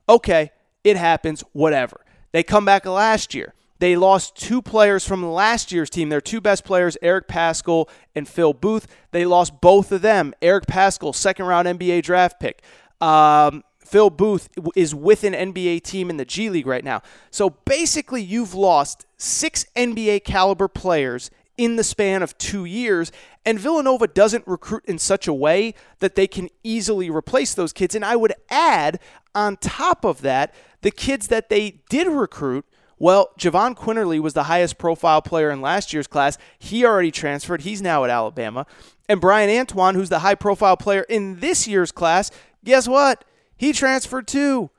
[0.08, 0.50] Okay,
[0.84, 2.00] it happens, whatever.
[2.32, 3.54] They come back last year.
[3.78, 6.08] They lost two players from last year's team.
[6.08, 8.86] Their two best players, Eric Paschall and Phil Booth.
[9.10, 10.32] They lost both of them.
[10.40, 12.62] Eric Paschall, second round NBA draft pick.
[13.00, 17.02] Um, Phil Booth is with an NBA team in the G League right now.
[17.30, 23.10] So basically, you've lost six NBA caliber players in the span of two years,
[23.44, 27.94] and Villanova doesn't recruit in such a way that they can easily replace those kids.
[27.94, 29.00] And I would add,
[29.34, 32.64] on top of that, the kids that they did recruit.
[32.98, 36.38] Well, Jahvon Quinerly was the highest profile player in last year's class.
[36.58, 37.62] He already transferred.
[37.62, 38.66] He's now at Alabama.
[39.08, 42.30] And Bryan Antoine, who's the high profile player in this year's class,
[42.64, 43.24] guess what?
[43.56, 44.70] He transferred too.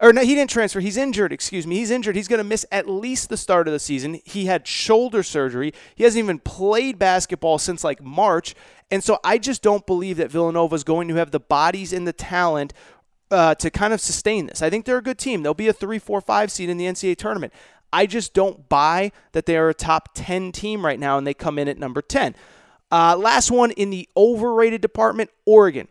[0.00, 0.80] Or no, he didn't transfer.
[0.80, 1.32] He's injured.
[1.32, 1.76] Excuse me.
[1.76, 2.16] He's injured.
[2.16, 4.20] He's going to miss at least the start of the season.
[4.24, 5.74] He had shoulder surgery.
[5.94, 8.54] He hasn't even played basketball since like March.
[8.90, 12.06] And so I just don't believe that Villanova is going to have the bodies and
[12.06, 12.72] the talent
[13.30, 14.62] uh, to kind of sustain this.
[14.62, 15.42] I think they're a good team.
[15.42, 17.52] They'll be a three, four, five seed in the NCAA tournament.
[17.92, 21.34] I just don't buy that they are a top 10 team right now and they
[21.34, 22.34] come in at number 10.
[22.90, 25.88] Uh, last one in the overrated department Oregon.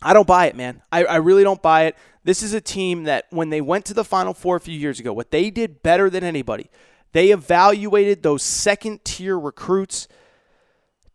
[0.00, 0.82] I don't buy it, man.
[0.92, 1.96] I, I really don't buy it.
[2.28, 5.00] This is a team that when they went to the Final Four a few years
[5.00, 6.68] ago, what they did better than anybody,
[7.12, 10.08] they evaluated those second tier recruits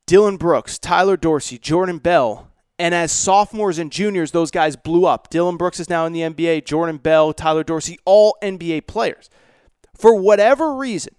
[0.08, 2.50] Dillon Brooks, Tyler Dorsey, Jordan Bell.
[2.80, 5.30] And as sophomores and juniors, those guys blew up.
[5.30, 9.30] Dillon Brooks is now in the NBA, Jordan Bell, Tyler Dorsey, all NBA players.
[9.96, 11.14] For whatever reason,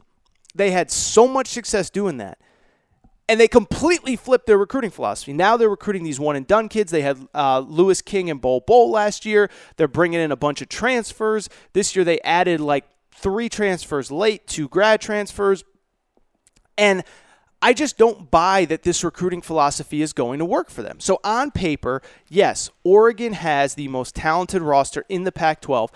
[0.57, 2.41] they had so much success doing that
[3.29, 5.33] and they completely flipped their recruiting philosophy.
[5.33, 6.93] Now they're recruiting these one and done kids.
[6.93, 9.51] They had uh, Louis King and Bol Bowl last year.
[9.77, 11.49] They're bringing in a bunch of transfers.
[11.73, 15.65] This year they added like three transfers late, two grad transfers.
[16.77, 17.03] And
[17.63, 21.01] I just don't buy that this recruiting philosophy is going to work for them.
[21.01, 25.91] So, on paper, yes, Oregon has the most talented roster in the Pac 12.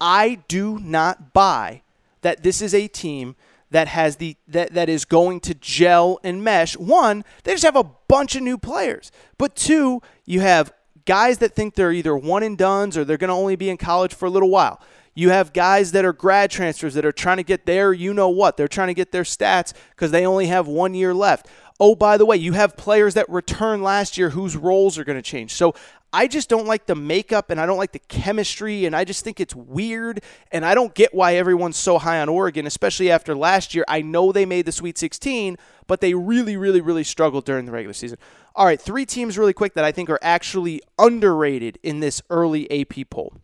[0.00, 1.82] I do not buy
[2.22, 3.36] that this is a team
[3.72, 6.76] that has the that, that is going to gel and mesh.
[6.76, 9.10] One, they just have a bunch of new players.
[9.38, 10.72] But two, you have
[11.04, 13.76] guys that think they're either one and dones or they're going to only be in
[13.76, 14.80] college for a little while.
[15.14, 18.28] You have guys that are grad transfers that are trying to get their you know
[18.28, 18.56] what.
[18.56, 21.48] They're trying to get their stats because they only have one year left.
[21.80, 25.18] Oh, by the way, you have players that returned last year whose roles are going
[25.18, 25.52] to change.
[25.52, 25.74] So
[26.12, 29.24] I just don't like the makeup and I don't like the chemistry and I just
[29.24, 33.34] think it's weird and I don't get why everyone's so high on Oregon, especially after
[33.34, 33.84] last year.
[33.88, 37.72] I know they made the Sweet 16, but they really, really, really struggled during the
[37.72, 38.18] regular season.
[38.54, 42.70] All right, three teams really quick that I think are actually underrated in this early
[42.70, 43.34] AP poll.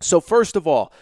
[0.00, 0.92] So, first of all,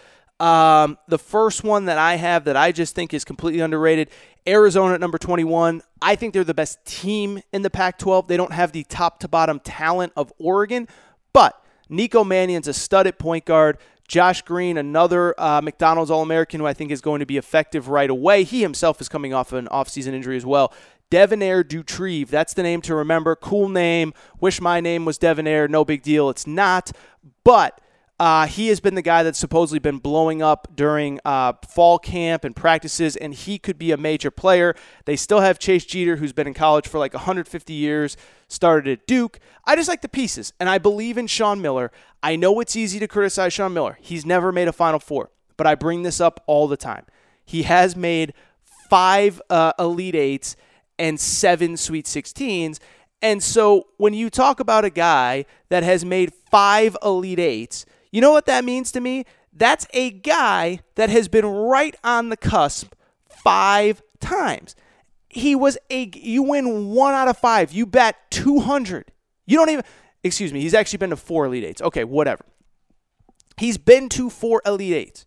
[0.40, 4.10] um, the first one that I have that I just think is completely underrated
[4.48, 5.82] Arizona at number 21.
[6.00, 8.26] I think they're the best team in the Pac 12.
[8.26, 10.88] They don't have the top to bottom talent of Oregon,
[11.32, 13.78] but Nico Mannion's a stud at point guard.
[14.08, 17.88] Josh Green, another uh, McDonald's All American who I think is going to be effective
[17.88, 18.42] right away.
[18.42, 20.72] He himself is coming off of an offseason injury as well.
[21.10, 23.36] Devonaire Doutrive, that's the name to remember.
[23.36, 24.14] Cool name.
[24.40, 25.68] Wish my name was Devonaire.
[25.68, 26.30] No big deal.
[26.30, 26.92] It's not.
[27.44, 27.80] But
[28.20, 32.44] uh, he has been the guy that's supposedly been blowing up during uh, fall camp
[32.44, 34.74] and practices, and he could be a major player.
[35.06, 39.06] They still have Chase Jeter, who's been in college for like 150 years, started at
[39.06, 39.40] Duke.
[39.64, 41.90] I just like the pieces, and I believe in Sean Miller.
[42.22, 43.96] I know it's easy to criticize Sean Miller.
[44.02, 47.06] He's never made a Final Four, but I bring this up all the time.
[47.46, 48.34] He has made
[48.90, 50.56] five uh, Elite Eights
[50.98, 52.80] and seven Sweet 16s.
[53.22, 58.20] And so when you talk about a guy that has made five Elite Eights, you
[58.20, 59.24] know what that means to me?
[59.52, 62.94] That's a guy that has been right on the cusp
[63.28, 64.76] five times.
[65.28, 67.72] He was a, you win one out of five.
[67.72, 69.12] You bet 200.
[69.46, 69.84] You don't even,
[70.22, 71.82] excuse me, he's actually been to four Elite Eights.
[71.82, 72.44] Okay, whatever.
[73.56, 75.26] He's been to four Elite Eights.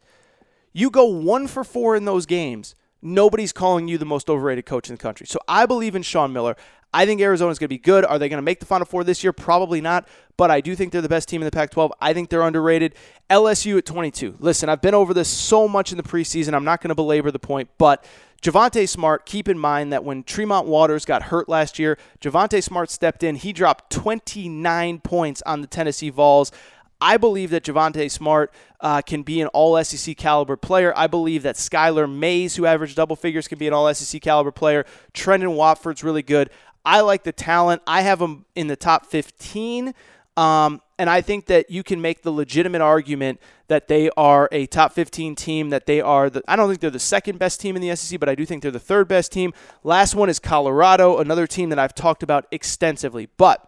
[0.74, 2.76] You go one for four in those games.
[3.02, 5.28] Nobody's calling you the most overrated coach in the country.
[5.28, 6.56] So I believe in Sean Miller.
[6.94, 8.06] I think Arizona's going to be good.
[8.06, 9.34] Are they going to make the Final Four this year?
[9.34, 11.92] Probably not, but I do think they're the best team in the Pac 12.
[12.00, 12.96] I think they're underrated.
[13.30, 14.38] LSU at 22.
[14.40, 16.54] Listen, I've been over this so much in the preseason.
[16.54, 18.06] I'm not going to belabor the point, but
[18.44, 22.90] Javonte Smart, keep in mind that when Tremont Waters got hurt last year, Javonte Smart
[22.90, 23.38] stepped in.
[23.38, 26.52] He dropped 29 points on the Tennessee Vols.
[27.00, 30.94] I believe that Javonte Smart uh, can be an all SEC caliber player.
[30.96, 34.52] I believe that Skylar Mays, who averaged double figures, can be an all SEC caliber
[34.52, 34.86] player.
[35.14, 36.50] Trendon Watford's really good.
[36.86, 37.82] I like the talent.
[37.88, 39.94] I have them in the top 15.
[40.36, 44.66] Um, and I think that you can make the legitimate argument that they are a
[44.66, 47.76] top 15 team, that they are the, I don't think they're the second best team
[47.76, 49.54] in the SEC, but I do think they're the third best team.
[49.84, 53.30] Last one is Colorado, another team that I've talked about extensively.
[53.38, 53.68] But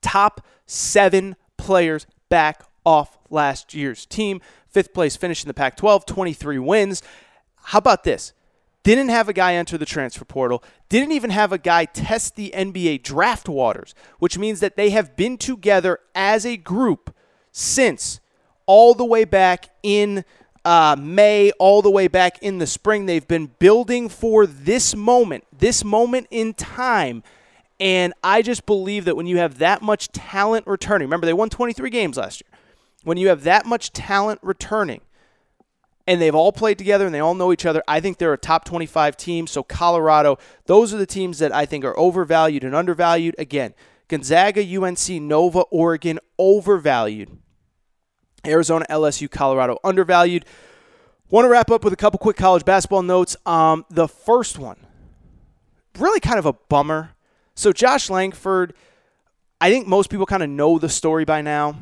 [0.00, 4.40] top seven players back off last year's team.
[4.68, 7.02] Fifth place finish in the Pac 12, 23 wins.
[7.64, 8.32] How about this?
[8.84, 10.62] Didn't have a guy enter the transfer portal.
[10.88, 15.16] Didn't even have a guy test the NBA draft waters, which means that they have
[15.16, 17.14] been together as a group
[17.50, 18.20] since
[18.66, 20.24] all the way back in
[20.66, 23.06] uh, May, all the way back in the spring.
[23.06, 27.22] They've been building for this moment, this moment in time.
[27.80, 31.48] And I just believe that when you have that much talent returning, remember they won
[31.48, 32.58] 23 games last year.
[33.02, 35.00] When you have that much talent returning,
[36.06, 37.82] and they've all played together and they all know each other.
[37.88, 39.46] I think they're a top 25 team.
[39.46, 43.34] So, Colorado, those are the teams that I think are overvalued and undervalued.
[43.38, 43.74] Again,
[44.08, 47.38] Gonzaga, UNC, Nova, Oregon, overvalued.
[48.46, 50.44] Arizona, LSU, Colorado, undervalued.
[51.30, 53.36] Want to wrap up with a couple quick college basketball notes.
[53.46, 54.76] Um, the first one,
[55.98, 57.12] really kind of a bummer.
[57.54, 58.74] So, Josh Langford,
[59.58, 61.76] I think most people kind of know the story by now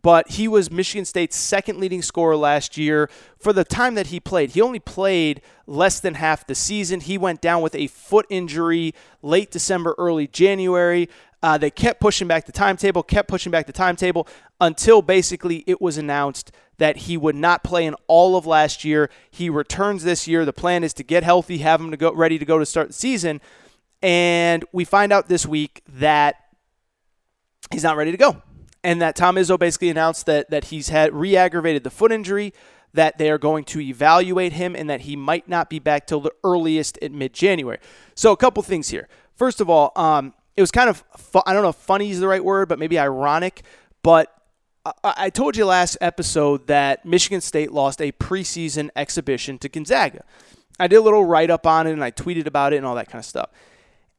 [0.00, 4.18] but he was Michigan State's second leading scorer last year for the time that he
[4.18, 4.50] played.
[4.50, 7.00] He only played less than half the season.
[7.00, 11.08] He went down with a foot injury late December, early January.
[11.42, 14.26] Uh, they kept pushing back the timetable, kept pushing back the timetable
[14.60, 19.10] until basically it was announced that he would not play in all of last year.
[19.30, 20.44] He returns this year.
[20.44, 22.88] The plan is to get healthy, have him to go ready to go to start
[22.88, 23.40] the season.
[24.02, 26.36] And we find out this week that
[27.70, 28.42] he's not ready to go
[28.84, 32.52] and that Tom Izzo basically announced that that he's had re-aggravated the foot injury,
[32.92, 36.20] that they are going to evaluate him, and that he might not be back till
[36.20, 37.78] the earliest in mid-January.
[38.14, 39.08] So a couple things here.
[39.34, 42.20] First of all, um, it was kind of fu- I don't know if funny is
[42.20, 43.62] the right word, but maybe ironic.
[44.02, 44.34] But
[44.84, 50.24] I-, I told you last episode that Michigan State lost a preseason exhibition to Gonzaga.
[50.78, 52.96] I did a little write up on it and I tweeted about it and all
[52.96, 53.50] that kind of stuff.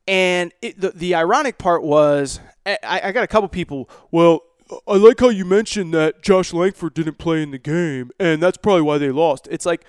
[0.08, 4.42] And it, the, the ironic part was, I, I got a couple people, well,
[4.88, 8.58] I like how you mentioned that Josh Langford didn't play in the game, and that's
[8.58, 9.48] probably why they lost.
[9.52, 9.84] It's like,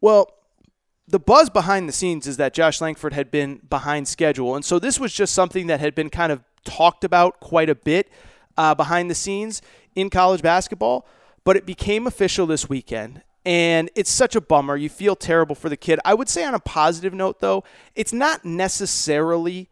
[0.00, 0.32] well,
[1.10, 4.54] the buzz behind the scenes is that Josh Langford had been behind schedule.
[4.54, 7.74] And so this was just something that had been kind of talked about quite a
[7.74, 8.10] bit
[8.56, 9.60] uh, behind the scenes
[9.94, 11.06] in college basketball.
[11.42, 13.22] But it became official this weekend.
[13.44, 14.76] And it's such a bummer.
[14.76, 15.98] You feel terrible for the kid.
[16.04, 17.64] I would say, on a positive note, though,
[17.94, 19.70] it's not necessarily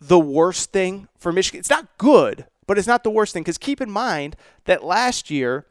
[0.00, 1.58] the worst thing for Michigan.
[1.58, 5.28] It's not good, but it's not the worst thing because keep in mind that last
[5.28, 5.66] year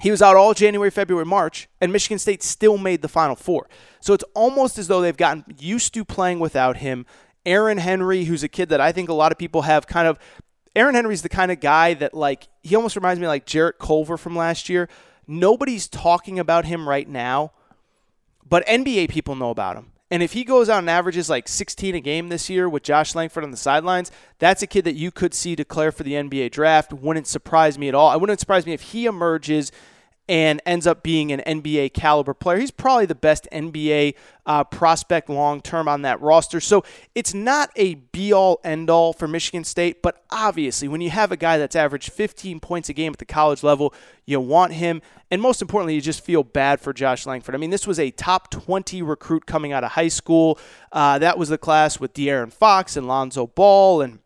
[0.00, 3.68] he was out all January, February, March, and Michigan State still made the Final Four.
[3.98, 7.04] So it's almost as though they've gotten used to playing without him.
[7.44, 10.20] Aaron Henry, who's a kid that I think a lot of people have kind of.
[10.76, 14.16] Aaron Henry's the kind of guy that, like, he almost reminds me like Jarrett Culver
[14.16, 14.88] from last year.
[15.26, 17.50] Nobody's talking about him right now,
[18.48, 19.91] but NBA people know about him.
[20.12, 23.14] And if he goes out and averages like 16 a game this year with Josh
[23.14, 26.50] Langford on the sidelines, that's a kid that you could see declare for the NBA
[26.50, 26.92] draft.
[26.92, 28.10] Wouldn't surprise me at all.
[28.10, 29.72] I wouldn't surprise me if he emerges
[30.28, 32.58] and ends up being an NBA caliber player.
[32.58, 34.14] He's probably the best NBA
[34.46, 36.60] uh, prospect long term on that roster.
[36.60, 41.10] So it's not a be all end all for Michigan State, but obviously, when you
[41.10, 43.92] have a guy that's averaged 15 points a game at the college level,
[44.24, 45.02] you want him.
[45.30, 47.54] And most importantly, you just feel bad for Josh Langford.
[47.54, 50.58] I mean, this was a top 20 recruit coming out of high school.
[50.92, 54.21] Uh, that was the class with De'Aaron Fox and Lonzo Ball and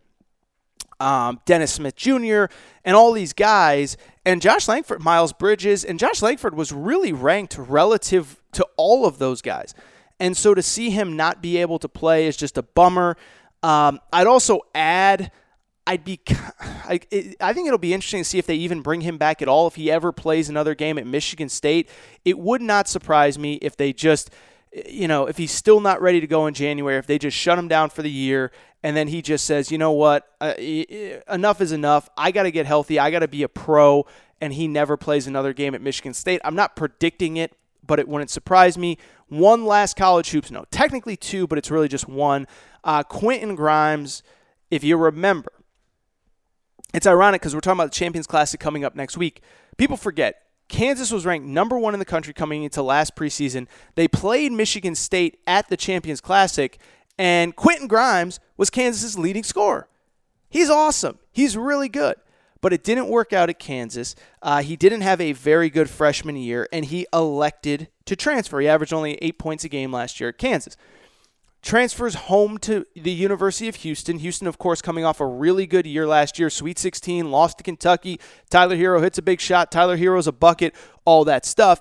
[1.01, 2.47] um, Dennis Smith Jr.,
[2.85, 3.97] and all these guys.
[4.25, 9.19] And Josh Langford, Miles Bridges, and Josh Langford was really ranked relative to all of
[9.19, 9.75] those guys.
[10.19, 13.17] And so to see him not be able to play is just a bummer.
[13.63, 15.31] Um, I'd also add,
[15.87, 16.21] I'd be,
[16.61, 17.01] I,
[17.41, 19.67] I think it'll be interesting to see if they even bring him back at all
[19.67, 21.89] if he ever plays another game at Michigan State.
[22.25, 24.31] It would not surprise me if they just
[24.73, 27.59] you know, if he's still not ready to go in January, if they just shut
[27.59, 28.53] him down for the year
[28.83, 32.09] and then he just says, you know what, uh, enough is enough.
[32.17, 32.99] I got to get healthy.
[32.99, 34.07] I got to be a pro.
[34.41, 36.41] And he never plays another game at Michigan State.
[36.45, 37.55] I'm not predicting it,
[37.87, 38.99] but it wouldn't surprise me.
[39.29, 42.47] One last college hoops note, technically two, but it's really just one.
[42.85, 44.23] Uh, Quentin Grimes,
[44.71, 45.53] if you remember,
[46.95, 49.41] it's ironic because we're talking about the Champions Classic coming up next week.
[49.79, 53.69] People forget Kansas was ranked number one in the country coming into last preseason.
[53.95, 56.79] They played Michigan State at the Champions Classic,
[57.19, 59.89] and Quentin Grimes was Kansas's leading scorer.
[60.49, 61.19] He's awesome.
[61.33, 62.17] He's really good.
[62.61, 64.17] But it didn't work out at Kansas.
[64.43, 68.59] Uh, he didn't have a very good freshman year, and he elected to transfer.
[68.61, 70.77] He averaged only eight points a game last year at Kansas.
[71.67, 74.21] Transfers home to the University of Houston.
[74.21, 77.65] Houston, of course, coming off a really good year last year, Sweet 16, lost to
[77.65, 78.21] Kentucky.
[78.51, 79.73] Tyler Herro hits a big shot.
[79.73, 81.81] Tyler Herro's a bucket, all that stuff.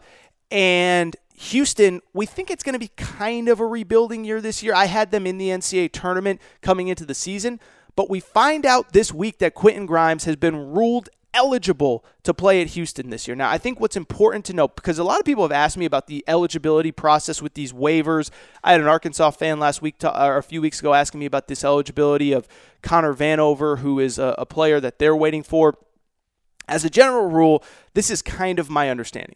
[0.49, 4.73] And Houston, we think it's going to be kind of a rebuilding year this year.
[4.73, 7.59] I had them in the NCAA tournament coming into the season,
[7.95, 12.61] but we find out this week that Quentin Grimes has been ruled eligible to play
[12.61, 13.35] at Houston this year.
[13.35, 15.85] Now, I think what's important to note because a lot of people have asked me
[15.85, 18.31] about the eligibility process with these waivers.
[18.63, 21.25] I had an Arkansas fan last week, to, or a few weeks ago, asking me
[21.25, 22.47] about this eligibility of
[22.81, 25.77] Connor Vanover, who is a, a player that they're waiting for.
[26.67, 27.63] As a general rule,
[27.93, 29.35] this is kind of my understanding.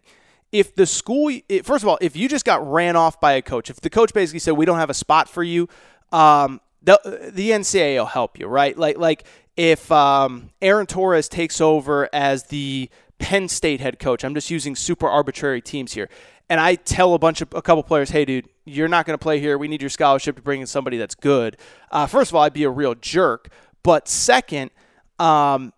[0.52, 1.32] If the school,
[1.64, 4.14] first of all, if you just got ran off by a coach, if the coach
[4.14, 5.70] basically said we don't have a spot for you,
[6.12, 8.78] um, the the NCAA will help you, right?
[8.78, 9.26] Like like
[9.60, 14.74] if um, Aaron Torres takes over as the Penn State head coach, I'm just using
[14.74, 16.08] super arbitrary teams here,
[16.50, 19.22] and I tell a bunch of a couple players, hey, dude, you're not going to
[19.22, 19.58] play here.
[19.58, 21.58] We need your scholarship to bring in somebody that's good.
[21.92, 23.50] Uh, first of all, I'd be a real jerk,
[23.84, 24.72] but second,
[25.20, 25.74] um,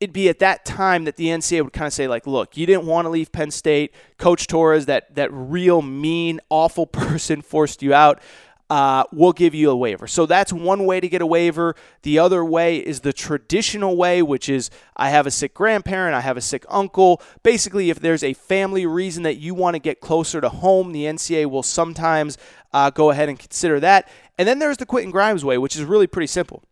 [0.00, 2.64] it'd be at that time that the NCAA would kind of say, like, look, you
[2.64, 3.92] didn't want to leave Penn State.
[4.16, 8.22] Coach Torres, that that real mean, awful person, forced you out
[8.70, 10.06] uh, we'll give you a waiver.
[10.06, 11.74] So that's one way to get a waiver.
[12.02, 16.20] The other way is the traditional way, which is I have a sick grandparent, I
[16.20, 17.20] have a sick uncle.
[17.42, 21.04] Basically, if there's a family reason that you want to get closer to home, the
[21.04, 22.38] NCA will sometimes
[22.72, 24.08] uh, go ahead and consider that.
[24.38, 26.62] And then there's the Quentin Grimes way, which is really pretty simple.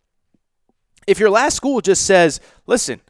[1.05, 3.01] If your last school just says, listen,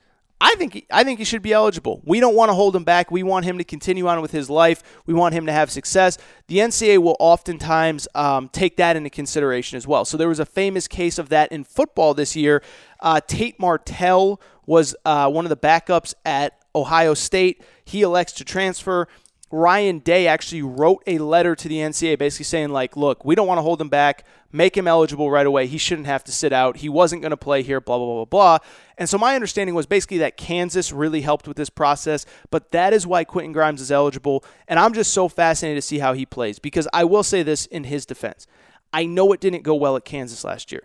[0.41, 2.01] I think I think he should be eligible.
[2.05, 3.11] We don't want to hold him back.
[3.11, 4.81] We want him to continue on with his life.
[5.05, 6.17] We want him to have success.
[6.47, 10.05] The NCAA will oftentimes um, take that into consideration as well.
[10.05, 12.63] So there was a famous case of that in football this year.
[13.01, 17.61] Uh, Tate Martell was uh, one of the backups at Ohio State.
[17.83, 19.07] He elects to transfer.
[19.51, 23.47] Ryan Day actually wrote a letter to the NCAA basically saying, like, look, we don't
[23.47, 25.65] want to hold him back, make him eligible right away.
[25.65, 26.77] He shouldn't have to sit out.
[26.77, 28.57] He wasn't going to play here, blah, blah, blah, blah, blah.
[28.97, 32.93] And so my understanding was basically that Kansas really helped with this process, but that
[32.93, 34.43] is why Quentin Grimes is eligible.
[34.67, 37.65] And I'm just so fascinated to see how he plays because I will say this
[37.65, 38.45] in his defense.
[38.93, 40.83] I know it didn't go well at Kansas last year,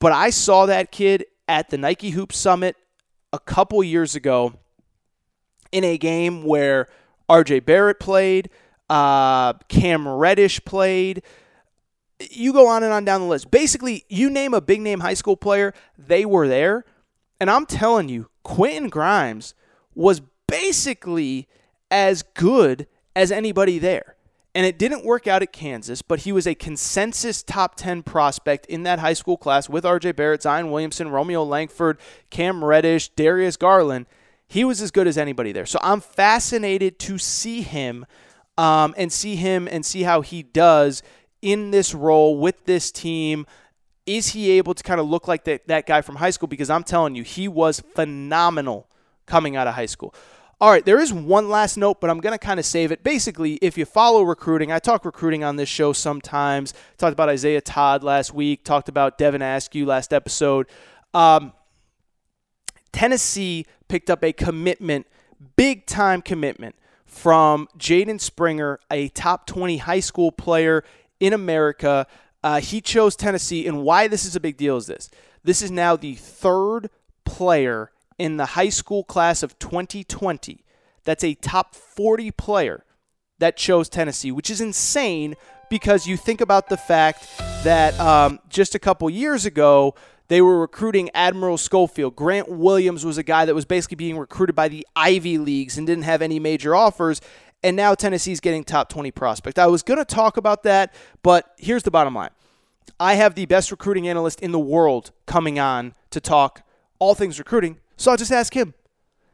[0.00, 2.76] but I saw that kid at the Nike Hoop Summit
[3.32, 4.52] a couple years ago
[5.72, 6.88] in a game where–
[7.28, 8.50] RJ Barrett played,
[8.88, 11.22] uh, Cam Reddish played.
[12.30, 13.50] You go on and on down the list.
[13.50, 16.84] Basically, you name a big name high school player, they were there.
[17.40, 19.54] And I'm telling you, Quentin Grimes
[19.94, 21.48] was basically
[21.90, 24.16] as good as anybody there.
[24.54, 28.64] And it didn't work out at Kansas, but he was a consensus top 10 prospect
[28.66, 31.98] in that high school class with RJ Barrett, Zion Williamson, Romeo Langford,
[32.30, 34.06] Cam Reddish, Darius Garland
[34.48, 35.66] he was as good as anybody there.
[35.66, 38.06] So I'm fascinated to see him
[38.56, 41.02] um, and see him and see how he does
[41.42, 43.46] in this role with this team.
[44.06, 46.46] Is he able to kind of look like that, that guy from high school?
[46.46, 48.88] Because I'm telling you, he was phenomenal
[49.26, 50.14] coming out of high school.
[50.58, 53.02] All right, there is one last note, but I'm going to kind of save it.
[53.02, 56.72] Basically, if you follow recruiting, I talk recruiting on this show sometimes.
[56.96, 60.66] Talked about Isaiah Todd last week, talked about Devin Askew last episode.
[61.12, 61.52] Um,
[62.96, 65.06] Tennessee picked up a commitment,
[65.54, 66.74] big time commitment
[67.04, 70.82] from Jaden Springer, a top 20 high school player
[71.20, 72.06] in America.
[72.42, 75.10] Uh, he chose Tennessee, and why this is a big deal is this.
[75.44, 76.88] This is now the third
[77.26, 80.64] player in the high school class of 2020
[81.04, 82.82] that's a top 40 player
[83.40, 85.34] that chose Tennessee, which is insane
[85.68, 87.28] because you think about the fact
[87.62, 89.94] that um, just a couple years ago,
[90.28, 92.16] they were recruiting Admiral Schofield.
[92.16, 95.86] Grant Williams was a guy that was basically being recruited by the Ivy Leagues and
[95.86, 97.20] didn't have any major offers.
[97.62, 99.58] And now Tennessee's getting top 20 prospect.
[99.58, 102.30] I was going to talk about that, but here's the bottom line.
[102.98, 106.62] I have the best recruiting analyst in the world coming on to talk
[106.98, 108.74] all things recruiting, so I'll just ask him.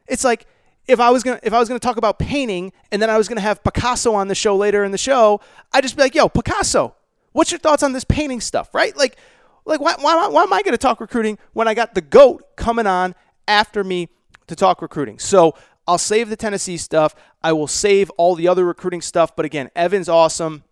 [0.06, 0.46] It's like
[0.88, 3.28] if I was gonna if I was gonna talk about painting and then I was
[3.28, 5.40] gonna have Picasso on the show later in the show,
[5.72, 6.96] I'd just be like, "Yo, Picasso,
[7.32, 8.96] what's your thoughts on this painting stuff?" Right?
[8.96, 9.16] Like
[9.64, 12.56] like, why, why, why am I going to talk recruiting when I got the GOAT
[12.56, 13.14] coming on
[13.46, 14.08] after me
[14.46, 15.18] to talk recruiting?
[15.18, 15.54] So
[15.86, 17.14] I'll save the Tennessee stuff.
[17.42, 19.34] I will save all the other recruiting stuff.
[19.34, 20.64] But again, Evan's awesome.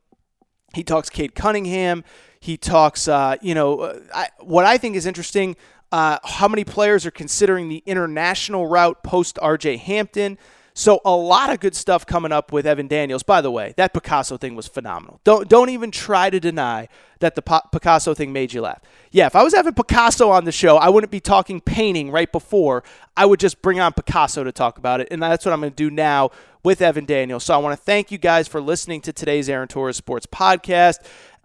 [0.74, 2.04] He talks Cade Cunningham.
[2.40, 5.56] He talks, uh, you know, uh, I, what I think is interesting
[5.92, 10.38] uh, how many players are considering the international route post RJ Hampton.
[10.72, 13.22] So a lot of good stuff coming up with Evan Daniels.
[13.22, 15.20] By the way, that Picasso thing was phenomenal.
[15.24, 18.80] Don't don't even try to deny that the Picasso thing made you laugh.
[19.10, 22.30] Yeah, if I was having Picasso on the show, I wouldn't be talking painting right
[22.30, 22.82] before.
[23.16, 25.72] I would just bring on Picasso to talk about it, and that's what I'm going
[25.72, 26.30] to do now
[26.62, 27.44] with Evan Daniels.
[27.44, 30.98] So I want to thank you guys for listening to today's Aaron Torres Sports podcast.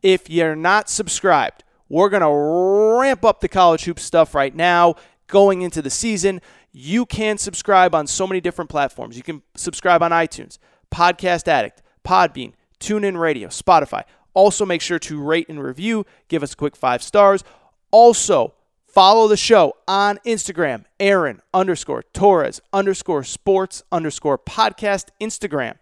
[0.03, 4.95] if you're not subscribed, we're going to ramp up the college hoop stuff right now
[5.27, 6.41] going into the season.
[6.77, 9.15] You can subscribe on so many different platforms.
[9.15, 10.57] You can subscribe on iTunes,
[10.93, 12.51] Podcast Addict, Podbean,
[12.81, 14.03] TuneIn Radio, Spotify.
[14.33, 16.05] Also, make sure to rate and review.
[16.27, 17.45] Give us a quick five stars.
[17.91, 18.55] Also,
[18.89, 25.77] follow the show on Instagram, Aaron underscore Torres underscore sports underscore podcast Instagram.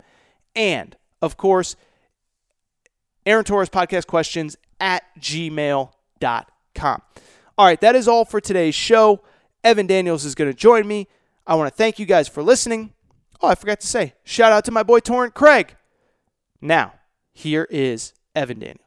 [0.56, 1.76] And, of course,
[3.26, 5.89] Aaron Torres podcast questions at gmail.com.
[7.58, 9.24] All right, that is all for today's show.
[9.64, 11.07] Evan Daniels is going to join me.
[11.47, 12.93] I want to thank you guys for listening.
[13.41, 15.76] Oh, I forgot to say, shout out to my boy Torrent Craig.
[16.59, 16.93] Now,
[17.32, 18.80] here is Evan Daniels.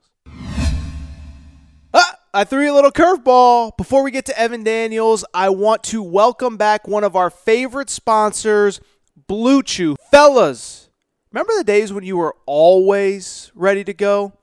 [1.94, 3.76] Ah, I threw you a little curveball.
[3.78, 7.88] Before we get to Evan Daniels, I want to welcome back one of our favorite
[7.88, 8.80] sponsors,
[9.26, 9.96] Blue Chew.
[10.10, 10.90] Fellas,
[11.32, 14.34] remember the days when you were always ready to go?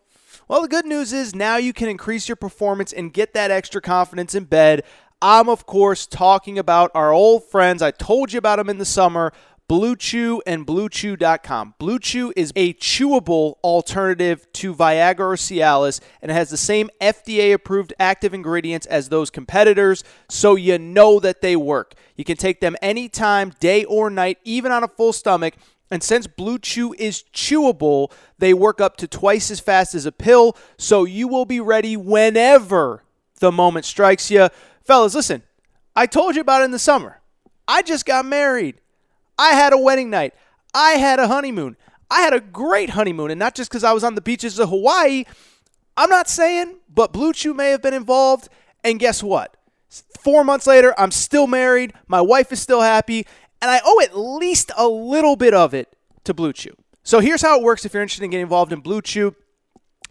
[0.48, 3.82] Well, the good news is now you can increase your performance and get that extra
[3.82, 4.84] confidence in bed.
[5.24, 7.82] I'm, of course, talking about our old friends.
[7.82, 9.32] I told you about them in the summer.
[9.70, 11.76] Blue Chew and BlueChew.com.
[11.80, 16.90] Blue Chew is a chewable alternative to Viagra or Cialis and it has the same
[17.00, 21.94] FDA approved active ingredients as those competitors, so you know that they work.
[22.18, 25.54] You can take them anytime, day or night, even on a full stomach.
[25.90, 30.12] And since Blue Chew is chewable, they work up to twice as fast as a
[30.12, 33.04] pill, so you will be ready whenever
[33.40, 34.50] the moment strikes you.
[34.84, 35.44] Fellas, listen,
[35.96, 37.22] I told you about it in the summer.
[37.68, 38.76] I just got married.
[39.38, 40.34] I had a wedding night.
[40.74, 41.78] I had a honeymoon.
[42.10, 44.70] I had a great honeymoon, and not just because I was on the beaches of
[44.70, 45.24] Hawaii.
[45.96, 48.50] I'm not saying, but Blue Chew may have been involved.
[48.84, 49.56] And guess what?
[50.20, 51.94] Four months later, I'm still married.
[52.08, 53.26] My wife is still happy,
[53.62, 56.76] and I owe at least a little bit of it to Blue Chew.
[57.04, 59.36] So here's how it works if you're interested in getting involved in Blue Chew.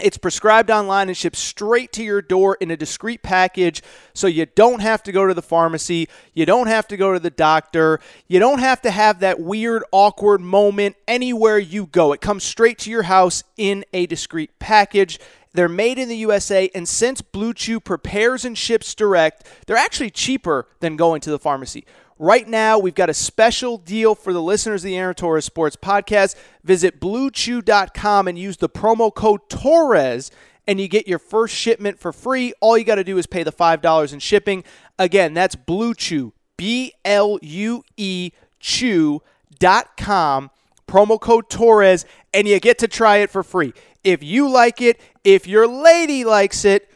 [0.01, 3.82] It's prescribed online and shipped straight to your door in a discreet package
[4.14, 6.09] so you don't have to go to the pharmacy.
[6.32, 8.01] You don't have to go to the doctor.
[8.26, 12.12] You don't have to have that weird, awkward moment anywhere you go.
[12.12, 15.20] It comes straight to your house in a discreet package.
[15.55, 20.11] They're made in the USA, and since Blue Chew prepares and ships direct, they're actually
[20.11, 21.84] cheaper than going to the pharmacy.
[22.22, 25.74] Right now, we've got a special deal for the listeners of the Aaron Torres Sports
[25.74, 26.36] Podcast.
[26.62, 30.30] Visit bluechew.com and use the promo code Torres,
[30.68, 32.52] and you get your first shipment for free.
[32.60, 34.62] All you got to do is pay the $5 in shipping.
[35.00, 40.50] Again, that's Blue Chew, B L U E Chew.com,
[40.86, 43.72] promo code Torres, and you get to try it for free.
[44.04, 46.88] If you like it, if your lady likes it,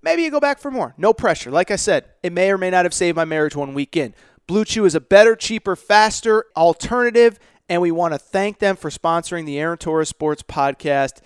[0.00, 0.94] maybe you go back for more.
[0.96, 1.50] No pressure.
[1.50, 4.14] Like I said, it may or may not have saved my marriage one weekend.
[4.50, 7.38] Blue Chew is a better, cheaper, faster alternative,
[7.68, 11.20] and we want to thank them for sponsoring the Aaron Torres Sports Podcast.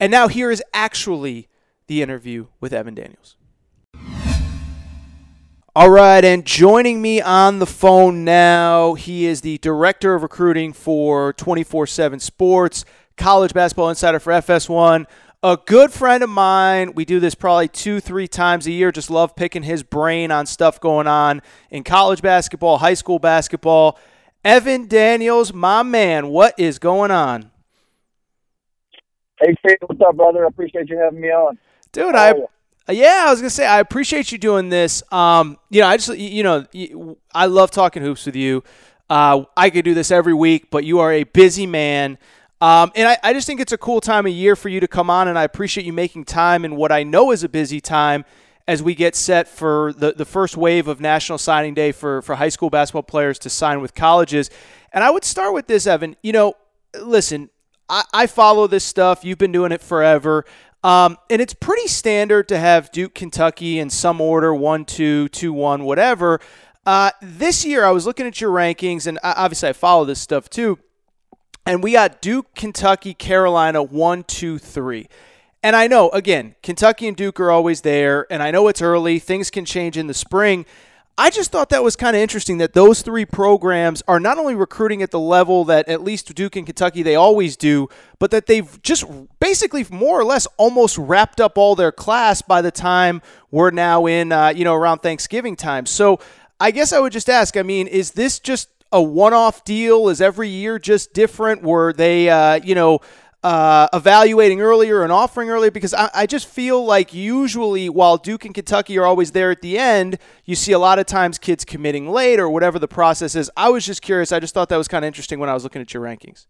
[0.00, 1.46] And now here is actually
[1.88, 3.36] the interview with Evan Daniels.
[5.76, 10.72] All right, and joining me on the phone now, he is the director of recruiting
[10.72, 12.86] for 24 7 Sports,
[13.18, 15.04] college basketball insider for FS1,
[15.42, 16.94] a good friend of mine.
[16.94, 18.92] We do this probably two, three times a year.
[18.92, 23.98] Just love picking his brain on stuff going on in college basketball, high school basketball.
[24.44, 27.50] Evan Daniels, my man, what is going on?
[29.40, 30.44] Hey, Steve, what's up, brother?
[30.44, 31.58] I appreciate you having me on.
[31.92, 32.34] Dude, I.
[32.88, 35.02] Yeah, I was gonna say I appreciate you doing this.
[35.12, 36.66] Um, you know, I just you know
[37.32, 38.64] I love talking hoops with you.
[39.08, 42.18] Uh, I could do this every week, but you are a busy man.
[42.60, 44.88] Um, and I, I just think it's a cool time of year for you to
[44.88, 47.80] come on, and I appreciate you making time in what I know is a busy
[47.80, 48.24] time
[48.68, 52.36] as we get set for the, the first wave of National Signing Day for, for
[52.36, 54.50] high school basketball players to sign with colleges.
[54.92, 56.16] And I would start with this, Evan.
[56.22, 56.54] You know,
[57.00, 57.50] listen,
[57.88, 59.24] I, I follow this stuff.
[59.24, 60.44] You've been doing it forever.
[60.84, 65.52] Um, and it's pretty standard to have Duke, Kentucky in some order one, two, two,
[65.52, 66.40] one, whatever.
[66.86, 70.48] Uh, this year, I was looking at your rankings, and obviously I follow this stuff
[70.48, 70.78] too.
[71.70, 75.06] And we got Duke, Kentucky, Carolina, one, two, three.
[75.62, 79.20] And I know, again, Kentucky and Duke are always there, and I know it's early.
[79.20, 80.66] Things can change in the spring.
[81.16, 84.56] I just thought that was kind of interesting that those three programs are not only
[84.56, 88.46] recruiting at the level that at least Duke and Kentucky they always do, but that
[88.46, 89.04] they've just
[89.38, 94.06] basically more or less almost wrapped up all their class by the time we're now
[94.06, 95.86] in, uh, you know, around Thanksgiving time.
[95.86, 96.18] So
[96.58, 100.08] I guess I would just ask, I mean, is this just a one-off deal?
[100.08, 101.62] Is every year just different?
[101.62, 103.00] Were they, uh, you know,
[103.42, 105.70] uh, evaluating earlier and offering earlier?
[105.70, 109.62] Because I, I, just feel like usually, while Duke and Kentucky are always there at
[109.62, 113.34] the end, you see a lot of times kids committing late or whatever the process
[113.34, 113.50] is.
[113.56, 114.32] I was just curious.
[114.32, 116.46] I just thought that was kind of interesting when I was looking at your rankings.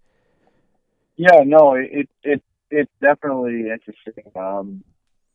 [1.17, 4.25] Yeah, no, it it it's definitely interesting.
[4.35, 4.83] Um,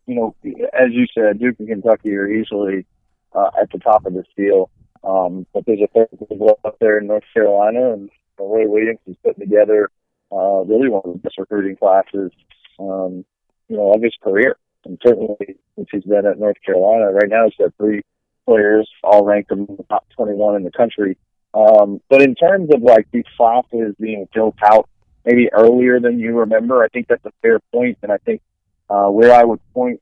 [0.08, 0.36] you know,
[0.74, 2.86] as you said, Duke and Kentucky are easily
[3.34, 4.70] uh, at the top of this deal.
[5.06, 9.16] Um, but there's a third level up there in North Carolina, and Roy Williams is
[9.24, 9.90] putting together
[10.32, 12.32] uh, really one of the best recruiting classes,
[12.80, 13.24] um,
[13.70, 14.58] you know, of his career.
[14.84, 18.02] And certainly, since he's been at North Carolina, right now he's got three
[18.46, 21.18] players all ranked among the top 21 in the country.
[21.54, 24.90] Um, but in terms of like these classes being built out
[25.24, 28.42] maybe earlier than you remember, I think that's a fair point, and I think
[28.90, 30.02] uh, where I would point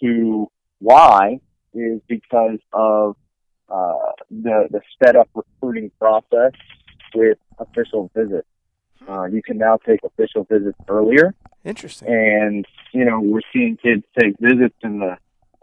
[0.00, 1.40] to why
[1.74, 3.16] is because of
[3.68, 6.52] uh, the the sped up recruiting process
[7.14, 8.46] with official visits.
[9.08, 11.34] Uh, you can now take official visits earlier.
[11.64, 12.08] Interesting.
[12.08, 15.16] And you know we're seeing kids take visits in the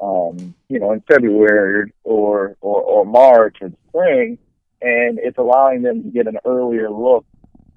[0.03, 4.37] um, you know in February or or, or March or spring,
[4.81, 7.25] and it's allowing them to get an earlier look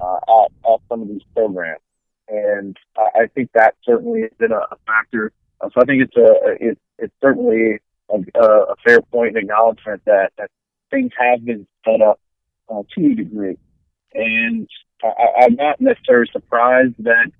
[0.00, 1.80] uh, at, at some of these programs
[2.28, 5.32] and I, I think that certainly has been a, a factor.
[5.62, 7.78] So I think it's a it, it's certainly
[8.10, 10.50] a, a fair point and acknowledgement that that
[10.90, 12.20] things have been set up
[12.68, 13.56] uh, to a degree,
[14.14, 14.68] and
[15.02, 17.30] I, I'm not necessarily surprised that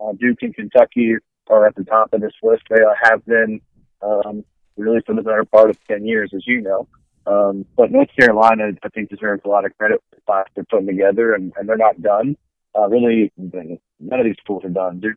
[0.00, 1.14] uh, Duke and Kentucky
[1.48, 2.62] are at the top of this list.
[2.70, 3.60] They have been
[4.02, 4.44] um,
[4.76, 6.88] really for the better part of ten years, as you know.
[7.26, 10.64] Um, but North Carolina, I think, deserves a lot of credit for the class they're
[10.64, 12.36] putting together, and, and they're not done.
[12.76, 15.00] Uh, really, none of these schools are done.
[15.00, 15.16] Duke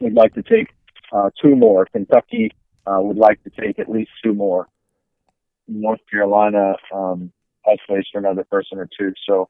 [0.00, 0.68] would like to take
[1.12, 1.86] uh, two more.
[1.86, 2.52] Kentucky
[2.86, 4.68] uh, would like to take at least two more.
[5.68, 7.32] North Carolina um,
[7.84, 9.12] space for another person or two.
[9.28, 9.48] So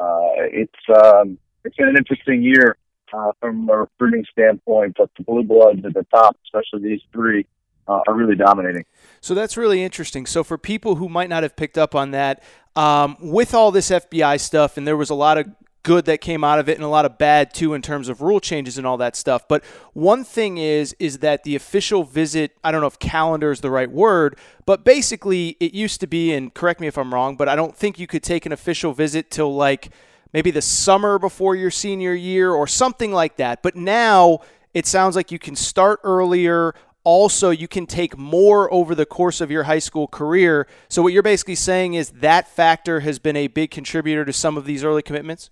[0.00, 2.76] uh, it's um, it's been an interesting year
[3.12, 7.46] uh, from a recruiting standpoint, but the blue bloods at the top, especially these three,
[7.86, 8.84] uh, are really dominating.
[9.20, 10.26] So that's really interesting.
[10.26, 12.42] So for people who might not have picked up on that,
[12.76, 15.46] um, with all this FBI stuff, and there was a lot of
[15.82, 18.20] good that came out of it and a lot of bad too in terms of
[18.20, 19.48] rule changes and all that stuff.
[19.48, 23.60] But one thing is is that the official visit, I don't know if calendar is
[23.60, 27.36] the right word, but basically it used to be and correct me if I'm wrong,
[27.36, 29.90] but I don't think you could take an official visit till like
[30.32, 33.62] maybe the summer before your senior year or something like that.
[33.62, 34.40] But now
[34.74, 36.74] it sounds like you can start earlier.
[37.02, 40.66] Also, you can take more over the course of your high school career.
[40.88, 44.58] So, what you're basically saying is that factor has been a big contributor to some
[44.58, 45.50] of these early commitments?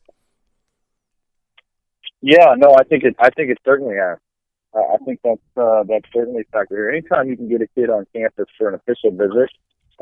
[2.21, 3.15] Yeah, no, I think it.
[3.19, 4.19] I think it certainly has.
[4.75, 6.91] I think that's uh, that's certainly a factor.
[6.91, 9.51] Anytime you can get a kid on campus for an official visit,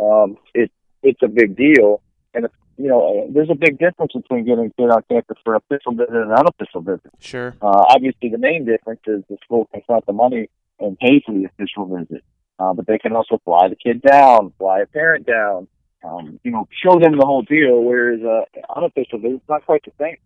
[0.00, 0.70] um, it
[1.02, 2.02] it's a big deal.
[2.34, 5.62] And you know, there's a big difference between getting a kid on campus for an
[5.64, 7.10] official visit and an unofficial visit.
[7.20, 7.54] Sure.
[7.62, 10.48] Uh, obviously, the main difference is the school can front the money
[10.78, 12.22] and pay for the official visit,
[12.58, 15.68] uh, but they can also fly the kid down, fly a parent down,
[16.04, 17.82] um, you know, show them the whole deal.
[17.82, 18.44] Whereas uh,
[18.76, 20.16] unofficial visit, it's not quite the same.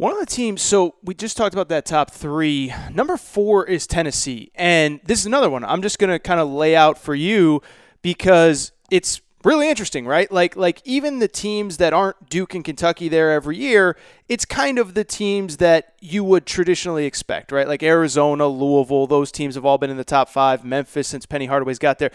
[0.00, 2.72] One of the teams, so we just talked about that top three.
[2.90, 4.50] Number four is Tennessee.
[4.54, 7.60] And this is another one I'm just going to kind of lay out for you
[8.00, 10.32] because it's really interesting, right?
[10.32, 13.94] Like like even the teams that aren't Duke and Kentucky there every year,
[14.26, 17.68] it's kind of the teams that you would traditionally expect, right?
[17.68, 21.44] Like Arizona, Louisville, those teams have all been in the top 5, Memphis since Penny
[21.44, 22.10] Hardaway's got there.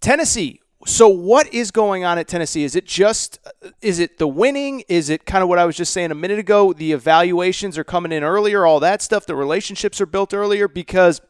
[0.00, 2.64] Tennessee, so what is going on at Tennessee?
[2.64, 3.38] Is it just
[3.80, 4.82] is it the winning?
[4.88, 6.72] Is it kind of what I was just saying a minute ago?
[6.72, 9.26] The evaluations are coming in earlier, all that stuff.
[9.26, 11.20] The relationships are built earlier because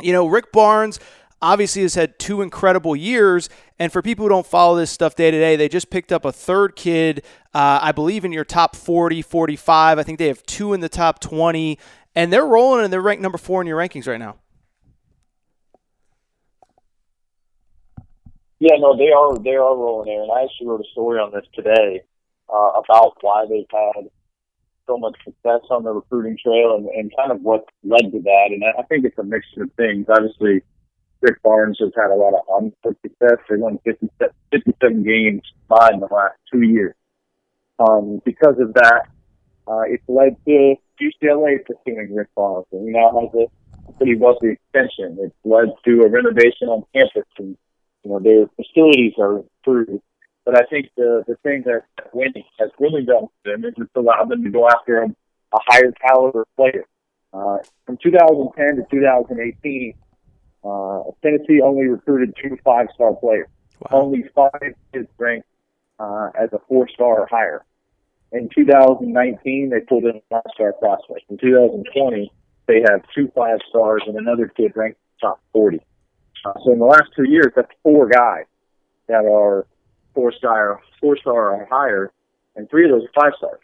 [0.00, 1.00] you know Rick Barnes
[1.42, 3.48] obviously has had two incredible years.
[3.78, 6.24] And for people who don't follow this stuff day to day, they just picked up
[6.24, 7.24] a third kid,
[7.54, 9.98] uh, I believe, in your top 40, 45.
[9.98, 11.78] I think they have two in the top 20,
[12.14, 14.36] and they're rolling and they're ranked number four in your rankings right now.
[18.58, 21.30] Yeah, no, they are they are rolling there, and I actually wrote a story on
[21.32, 22.02] this today
[22.48, 24.08] uh, about why they've had
[24.86, 28.48] so much success on the recruiting trail and, and kind of what led to that.
[28.50, 30.06] And I think it's a mixture of things.
[30.08, 30.62] Obviously,
[31.20, 33.38] Rick Barnes has had a lot of on success.
[33.50, 34.08] They won 50,
[34.52, 36.94] 57 games by in the last two years.
[37.78, 39.02] Um, because of that,
[39.68, 43.48] uh, it's led to UCLA pursuing Rick Barnes, and he now has
[43.88, 45.18] a pretty wealthy extension.
[45.20, 47.56] It's led to a renovation on campus and
[48.06, 50.02] you know, their facilities are improved.
[50.44, 51.82] But I think the the thing that
[52.12, 55.58] winning has really done for them is it's allowed them to go after a, a
[55.66, 56.84] higher caliber player.
[57.34, 59.94] Uh, from 2010 to 2018,
[60.64, 63.48] uh, Tennessee only recruited two five-star players.
[63.80, 64.02] Wow.
[64.02, 65.48] Only five kids ranked
[65.98, 67.64] uh, as a four-star or higher.
[68.30, 71.28] In 2019, they pulled in a five-star prospect.
[71.28, 72.32] In 2020,
[72.68, 75.80] they have two five stars and another kid ranked top 40.
[76.46, 78.44] Uh, so in the last two years, that's four guys
[79.08, 79.66] that are
[80.14, 82.12] four star, four star or higher,
[82.54, 83.60] and three of those are five stars.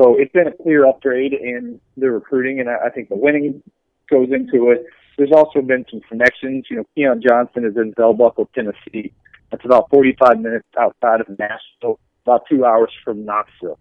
[0.00, 3.62] So it's been a clear upgrade in the recruiting, and I, I think the winning
[4.08, 4.86] goes into it.
[5.18, 6.66] there's also been some connections.
[6.70, 9.12] You know, Keon Johnson is in Bell Buckle, Tennessee.
[9.50, 13.78] That's about 45 minutes outside of Nashville, about two hours from Knoxville.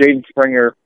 [0.00, 0.76] Jaden Springer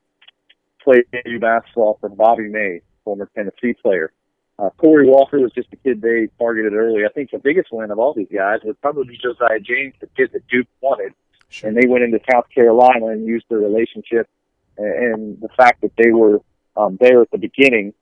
[0.84, 1.04] played
[1.40, 4.12] basketball for Bobby Maze, former Tennessee player.
[4.60, 7.04] Uh, Corey Walker was just a kid they targeted early.
[7.06, 10.06] I think the biggest win of all these guys would probably be Josiah James, the
[10.08, 11.14] kid that Duke wanted.
[11.48, 11.68] Sure.
[11.68, 14.28] And they went into South Carolina and used their relationship
[14.76, 16.40] and, and the fact that they were
[16.76, 17.94] um, there at the beginning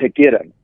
[0.00, 0.54] to get him.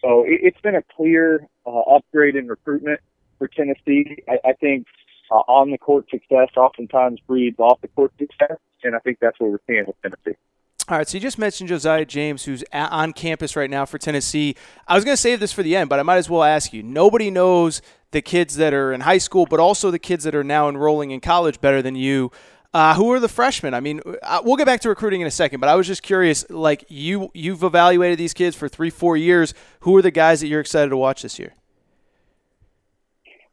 [0.00, 3.00] So it, it's been a clear uh, upgrade in recruitment
[3.38, 4.22] for Tennessee.
[4.28, 4.86] I, I think
[5.30, 9.40] uh, on the court success oftentimes breeds off the court success, and I think that's
[9.40, 10.38] what we're seeing with Tennessee.
[10.86, 14.54] All right, so you just mentioned Josiah James, who's on campus right now for Tennessee.
[14.86, 16.74] I was going to save this for the end, but I might as well ask
[16.74, 16.82] you.
[16.82, 17.80] Nobody knows
[18.10, 21.10] the kids that are in high school, but also the kids that are now enrolling
[21.10, 22.30] in college better than you.
[22.74, 23.72] Uh, who are the freshmen?
[23.72, 26.02] I mean, uh, we'll get back to recruiting in a second, but I was just
[26.02, 26.44] curious.
[26.50, 29.54] Like you, you've evaluated these kids for three, four years.
[29.80, 31.54] Who are the guys that you're excited to watch this year?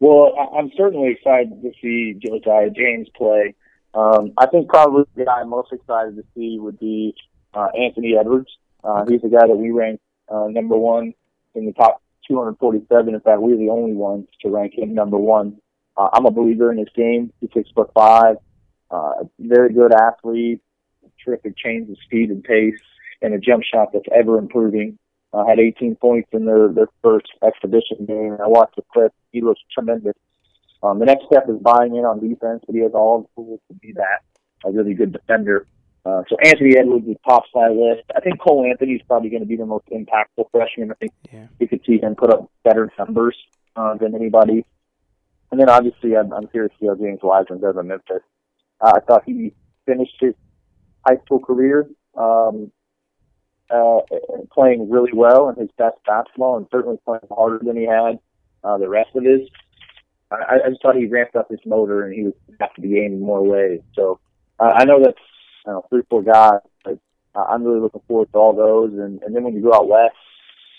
[0.01, 3.55] Well, I'm certainly excited to see Josiah James play.
[3.93, 7.15] Um, I think probably the guy I'm most excited to see would be
[7.53, 8.49] uh, Anthony Edwards.
[8.83, 11.13] Uh, he's the guy that we ranked uh, number one
[11.55, 13.13] in the top 247.
[13.13, 15.59] In fact, we're the only ones to rank him number one.
[15.97, 17.33] Uh, I'm a believer in his game.
[17.41, 18.37] He's six foot five,
[18.89, 20.61] uh, very good athlete,
[21.23, 22.79] terrific change of speed and pace,
[23.21, 24.97] and a jump shot that's ever improving.
[25.33, 28.37] Uh, had 18 points in their their first exhibition game.
[28.43, 29.13] I watched the clip.
[29.31, 30.15] He looks tremendous.
[30.84, 33.59] Um, the next step is buying in on defense, but he has all the tools
[33.67, 34.21] to be that
[34.65, 35.67] a really good defender.
[36.03, 38.03] Uh, so Anthony Edwards is top my list.
[38.15, 40.91] I think Cole Anthony is probably going to be the most impactful freshman.
[40.91, 41.47] I think yeah.
[41.59, 43.36] you could see him put up better numbers
[43.75, 44.65] uh, than anybody.
[45.51, 48.23] And then obviously, I'm, I'm curious to see how James Wiseman does in Memphis.
[48.79, 49.53] Uh, I thought he
[49.86, 50.34] finished his
[51.05, 52.71] high school career um,
[53.69, 53.99] uh,
[54.51, 58.19] playing really well in his best basketball, and certainly playing harder than he had
[58.63, 59.41] uh, the rest of his.
[60.32, 63.13] I, I just thought he ramped up his motor, and he was after the game
[63.13, 63.82] in more ways.
[63.95, 64.19] So
[64.59, 65.17] uh, I know that's
[65.65, 66.61] you know, three, four guys.
[66.84, 66.99] But
[67.36, 68.93] uh, I'm really looking forward to all those.
[68.93, 70.15] And, and then when you go out west,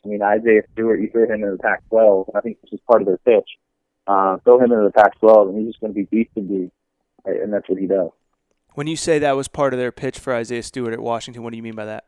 [0.04, 2.30] I mean, Isaiah Stewart, you throw him in the Pac-12.
[2.34, 3.48] I think this is part of their pitch.
[4.06, 6.70] Uh, throw him into the Pac-12, and he's just going to be beast to be,
[7.24, 8.10] and that's what he does.
[8.74, 11.50] When you say that was part of their pitch for Isaiah Stewart at Washington, what
[11.50, 12.06] do you mean by that?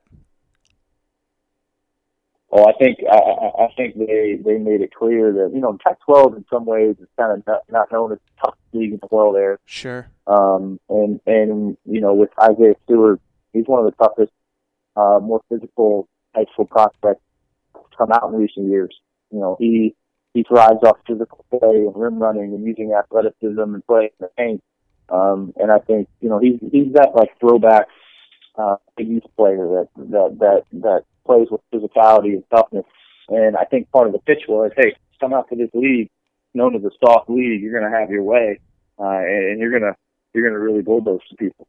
[2.56, 6.36] Oh, I think I, I think they they made it clear that you know Pac-12
[6.36, 9.08] in some ways is kind of not, not known as the toughest league in the
[9.10, 9.34] world.
[9.34, 10.08] There, sure.
[10.28, 13.20] Um, and and you know with Isaiah Stewart,
[13.52, 14.32] he's one of the toughest,
[14.94, 17.22] uh, more physical high school prospects
[17.98, 18.96] come out in recent years.
[19.32, 19.96] You know he
[20.32, 24.30] he thrives off physical play and rim running and using athleticism and playing in the
[24.38, 24.62] paint.
[25.08, 27.88] Um, and I think you know he's he's that like throwback
[28.56, 32.84] uh, youth player that that that that plays with physicality and toughness.
[33.28, 36.10] And I think part of the pitch was, hey, come out to this league,
[36.52, 38.60] known as a soft league, you're going to have your way,
[38.98, 39.96] uh, and you're going to
[40.34, 41.66] you're going to really bulldoze some people.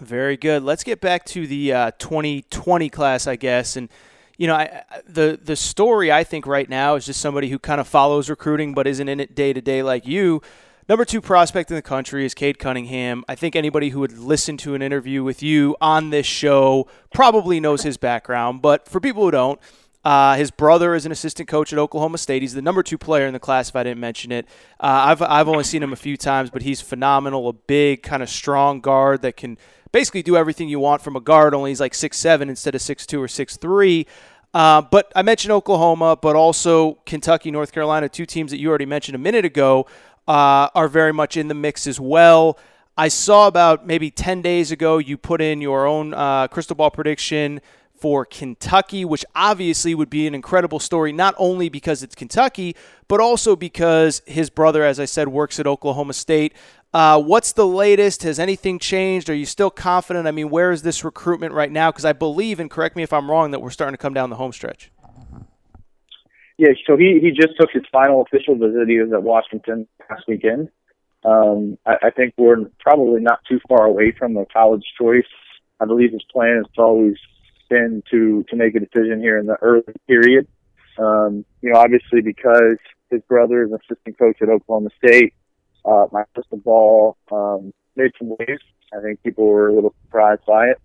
[0.00, 0.62] Very good.
[0.62, 3.88] Let's get back to the uh, 2020 class, I guess, and
[4.36, 7.80] you know, I, the the story I think right now is just somebody who kind
[7.80, 10.42] of follows recruiting but isn't in it day to day like you.
[10.88, 13.24] Number two prospect in the country is Cade Cunningham.
[13.28, 17.58] I think anybody who would listen to an interview with you on this show probably
[17.58, 18.62] knows his background.
[18.62, 19.58] But for people who don't,
[20.04, 22.42] uh, his brother is an assistant coach at Oklahoma State.
[22.42, 24.46] He's the number two player in the class, if I didn't mention it.
[24.78, 27.48] Uh, I've, I've only seen him a few times, but he's phenomenal.
[27.48, 29.58] A big, kind of strong guard that can
[29.90, 32.80] basically do everything you want from a guard, only he's like six seven instead of
[32.80, 34.06] six two or six three.
[34.54, 38.86] Uh, but I mentioned Oklahoma, but also Kentucky, North Carolina, two teams that you already
[38.86, 39.86] mentioned a minute ago
[40.28, 42.58] uh, are very much in the mix as well.
[42.96, 46.90] I saw about maybe 10 days ago you put in your own uh, crystal ball
[46.90, 47.60] prediction
[47.98, 52.76] for Kentucky, which obviously would be an incredible story, not only because it's Kentucky,
[53.08, 56.52] but also because his brother, as I said, works at Oklahoma State.
[56.92, 58.22] Uh, what's the latest?
[58.22, 59.28] Has anything changed?
[59.28, 60.26] Are you still confident?
[60.26, 61.90] I mean, where is this recruitment right now?
[61.90, 64.30] Because I believe, and correct me if I'm wrong, that we're starting to come down
[64.30, 64.90] the home stretch.
[66.58, 68.88] Yeah, so he he just took his final official visit.
[68.88, 70.70] He was at Washington last weekend.
[71.24, 75.26] Um, I, I think we're probably not too far away from the college choice.
[75.80, 77.16] I believe his plan has always
[77.68, 80.46] been to to make a decision here in the early period.
[80.98, 82.78] Um, you know, obviously because
[83.10, 85.34] his brother is an assistant coach at Oklahoma State.
[85.84, 88.62] Uh, my crystal ball um, made some waves.
[88.96, 90.80] I think people were a little surprised by it.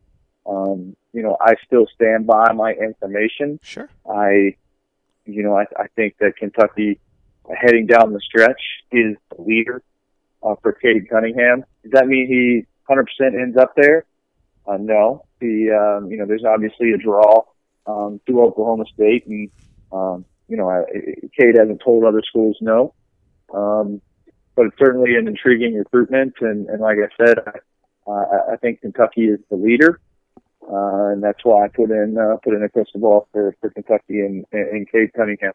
[0.46, 3.60] Um, you know, I still stand by my information.
[3.64, 3.90] Sure.
[4.10, 4.56] I
[5.34, 7.00] you know, I, I think that Kentucky
[7.60, 8.62] heading down the stretch
[8.92, 9.82] is the leader
[10.44, 11.66] uh, for Cade Cunningham.
[11.84, 13.06] Does that mean he 100%
[13.42, 14.06] ends up there?
[14.68, 15.26] Uh, no.
[15.40, 17.44] The um, you know, there's obviously a draw
[17.88, 19.50] um, to Oklahoma State, and
[19.92, 20.84] um, you know, I,
[21.38, 22.94] Cade hasn't told other schools no.
[23.54, 24.02] Um,
[24.56, 26.36] but it's certainly an intriguing recruitment.
[26.42, 30.00] And, and like I said, I, uh, I think Kentucky is the leader.
[30.64, 33.70] Uh, and that's why I put in, uh, put in a crystal ball for, for
[33.72, 35.54] Kentucky and, and Cade Cunningham.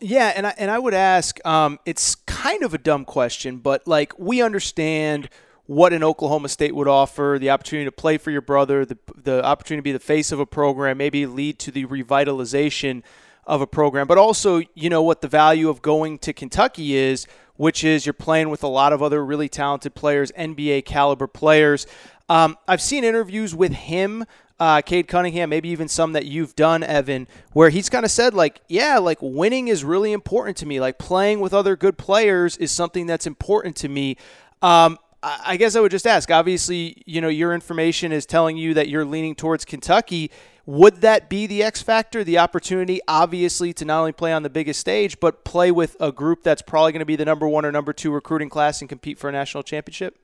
[0.00, 3.86] Yeah, and I, and I would ask, um, it's kind of a dumb question, but
[3.86, 5.28] like we understand
[5.66, 9.44] what an Oklahoma State would offer, the opportunity to play for your brother, the the
[9.44, 13.02] opportunity to be the face of a program, maybe lead to the revitalization
[13.44, 17.26] of a program, but also you know what the value of going to Kentucky is,
[17.56, 21.86] which is you're playing with a lot of other really talented players, NBA caliber players.
[22.28, 24.24] Um, I've seen interviews with him
[24.60, 28.34] uh, Cade Cunningham, maybe even some that you've done, Evan, where he's kind of said,
[28.34, 30.80] like, yeah, like winning is really important to me.
[30.80, 34.16] Like playing with other good players is something that's important to me.
[34.60, 36.30] Um, I guess I would just ask.
[36.30, 40.30] Obviously, you know, your information is telling you that you're leaning towards Kentucky.
[40.64, 44.50] Would that be the X factor, the opportunity, obviously, to not only play on the
[44.50, 47.64] biggest stage, but play with a group that's probably going to be the number one
[47.64, 50.16] or number two recruiting class and compete for a national championship?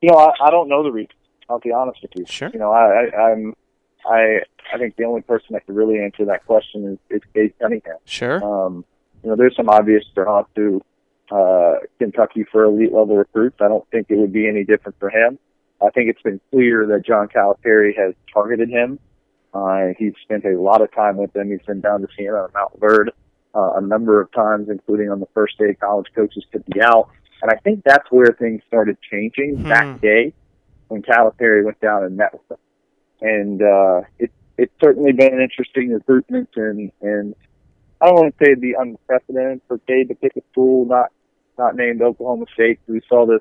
[0.00, 1.12] You know, I, I don't know the reason.
[1.48, 2.26] I'll be honest with you.
[2.26, 2.50] Sure.
[2.52, 3.54] You know, I, I I'm
[4.06, 4.40] I
[4.72, 7.96] I think the only person that could really answer that question is, is Cade Cunningham.
[8.04, 8.42] Sure.
[8.44, 8.84] Um,
[9.22, 10.82] you know, there's some obvious draws to
[11.30, 13.56] uh, Kentucky for elite level recruits.
[13.60, 15.38] I don't think it would be any different for him.
[15.80, 18.98] I think it's been clear that John Calipari has targeted him.
[19.54, 21.50] Uh, he's spent a lot of time with him.
[21.50, 23.10] He's been down to see him on Montverde
[23.54, 27.08] uh, a number of times, including on the first day college coaches could be out.
[27.42, 29.68] And I think that's where things started changing hmm.
[29.68, 30.32] that day
[30.88, 32.58] when Calipari went down and met with them.
[33.20, 37.34] And uh, it, it's certainly been an interesting recruitment, and, and
[38.00, 41.10] I don't want to say it'd be unprecedented for Cade to pick a school not
[41.58, 42.78] not named Oklahoma State.
[42.86, 43.40] We saw this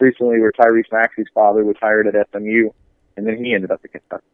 [0.00, 2.70] recently where Tyrese Maxey's father was hired at SMU,
[3.16, 4.24] and then he ended up at Kentucky.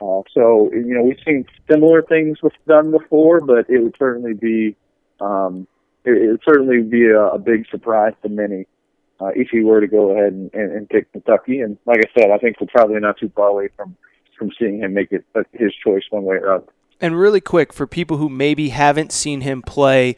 [0.00, 4.34] Uh, so you know we've seen similar things was done before, but it would certainly
[4.34, 4.76] be
[5.20, 5.66] um,
[6.04, 8.66] it, it would certainly be a, a big surprise to many
[9.22, 11.60] uh, if he were to go ahead and, and, and pick Kentucky.
[11.60, 13.96] And like I said, I think we're probably not too far away from
[14.38, 16.72] from seeing him make it his choice one way or other.
[17.00, 20.16] And really quick for people who maybe haven't seen him play,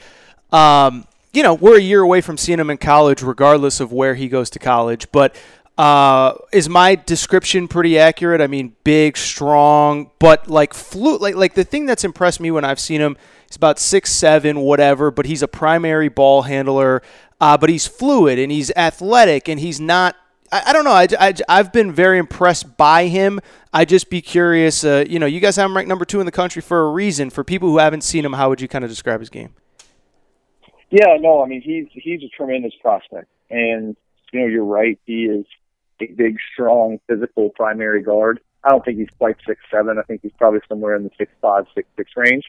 [0.50, 4.14] um, you know, we're a year away from seeing him in college, regardless of where
[4.14, 5.10] he goes to college.
[5.12, 5.36] But
[5.76, 8.40] uh, is my description pretty accurate?
[8.40, 11.18] I mean, big, strong, but like flu.
[11.18, 13.16] Like like the thing that's impressed me when I've seen him,
[13.48, 15.10] he's about six seven, whatever.
[15.10, 17.02] But he's a primary ball handler
[17.44, 20.16] uh, but he's fluid and he's athletic and he's not.
[20.50, 20.92] I, don't know.
[20.92, 21.08] I,
[21.48, 23.40] I, have been very impressed by him.
[23.72, 24.82] I just be curious.
[24.82, 26.90] Uh, you know, you guys have him ranked number two in the country for a
[26.90, 27.28] reason.
[27.28, 29.52] For people who haven't seen him, how would you kind of describe his game?
[30.88, 33.94] Yeah, no, I mean he's he's a tremendous prospect, and
[34.32, 34.98] you know you're right.
[35.04, 35.44] He is
[36.00, 38.40] a big, strong, physical primary guard.
[38.62, 39.98] I don't think he's quite six seven.
[39.98, 42.44] I think he's probably somewhere in the six five, six six range.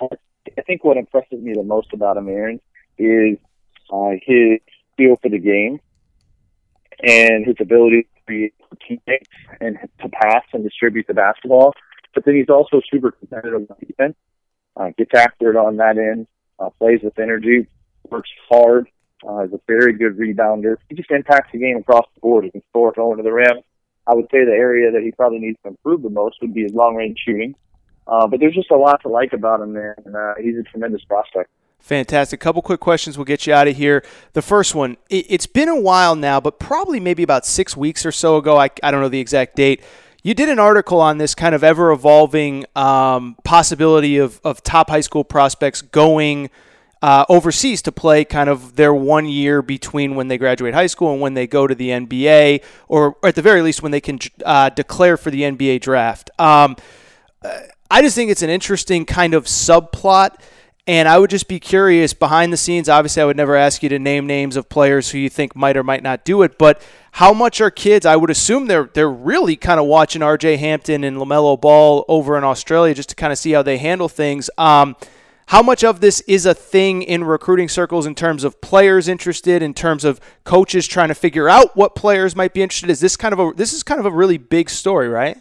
[0.00, 2.60] I think what impresses me the most about him, Aaron,
[2.98, 3.38] is
[3.90, 4.60] uh, his
[4.96, 5.80] feel for the game
[7.02, 8.54] and his ability to create
[8.86, 9.28] teammates
[9.60, 11.72] and to pass and distribute the basketball.
[12.14, 14.16] But then he's also super competitive on defense,
[14.76, 16.26] uh, gets after it on that end,
[16.58, 17.66] uh, plays with energy,
[18.08, 18.88] works hard,
[19.26, 20.76] uh, is a very good rebounder.
[20.88, 22.44] He just impacts the game across the board.
[22.44, 23.58] He can score going to the rim.
[24.06, 26.62] I would say the area that he probably needs to improve the most would be
[26.62, 27.54] his long range shooting.
[28.06, 29.94] Uh, but there's just a lot to like about him, man.
[30.04, 31.50] And, uh, he's a tremendous prospect.
[31.84, 32.40] Fantastic.
[32.40, 33.18] Couple quick questions.
[33.18, 34.02] We'll get you out of here.
[34.32, 38.06] The first one it, has been a while now, but probably maybe about six weeks
[38.06, 38.58] or so ago.
[38.58, 39.82] I, I don't know the exact date.
[40.22, 44.88] You did an article on this kind of ever evolving um, possibility of, of top
[44.88, 46.48] high school prospects going
[47.02, 51.12] uh, overseas to play kind of their one year between when they graduate high school
[51.12, 54.00] and when they go to the NBA, or, or at the very least when they
[54.00, 56.30] can uh, declare for the NBA draft.
[56.38, 56.76] Um,
[57.90, 60.36] I just think it's an interesting kind of subplot
[60.86, 62.88] and I would just be curious behind the scenes.
[62.88, 65.76] Obviously, I would never ask you to name names of players who you think might
[65.76, 66.82] or might not do it, but
[67.12, 68.04] how much are kids?
[68.04, 70.56] I would assume they're they're really kind of watching R.J.
[70.56, 74.08] Hampton and LaMelo Ball over in Australia just to kind of see how they handle
[74.08, 74.50] things.
[74.58, 74.96] Um,
[75.46, 79.62] how much of this is a thing in recruiting circles in terms of players interested,
[79.62, 82.90] in terms of coaches trying to figure out what players might be interested?
[82.90, 85.38] Is this kind of a this is kind of a really big story, right?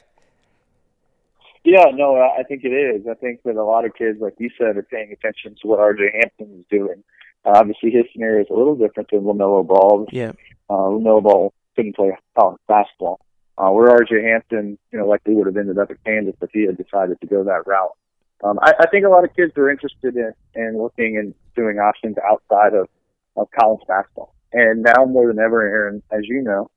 [1.64, 3.08] Yeah, no, I think it is.
[3.10, 5.80] I think that a lot of kids, like you said, are paying attention to what
[5.80, 7.04] RJ Hampton is doing.
[7.46, 10.08] Uh, obviously, his scenario is a little different than LaMelo Ball.
[10.12, 10.34] Yeah.
[10.70, 13.22] Uh, LaMelo Ball couldn't play college basketball.
[13.58, 16.66] Uh, where RJ Hampton, you know, likely would have ended up at Kansas if he
[16.66, 17.96] had decided to go that route.
[18.44, 21.78] Um, I, I think a lot of kids are interested in, in looking and doing
[21.78, 22.90] options outside of,
[23.38, 24.34] of college basketball.
[24.52, 26.70] And now more than ever, Aaron, as you know,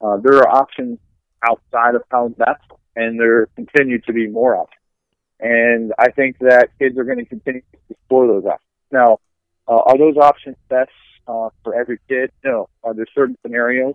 [0.00, 0.98] uh, there are options
[1.48, 4.80] outside of college basketball and there continue to be more options.
[5.40, 8.70] And I think that kids are going to continue to explore those options.
[8.90, 9.18] Now,
[9.66, 10.90] uh, are those options best
[11.26, 12.30] uh, for every kid?
[12.44, 12.68] No.
[12.82, 13.94] Are there certain scenarios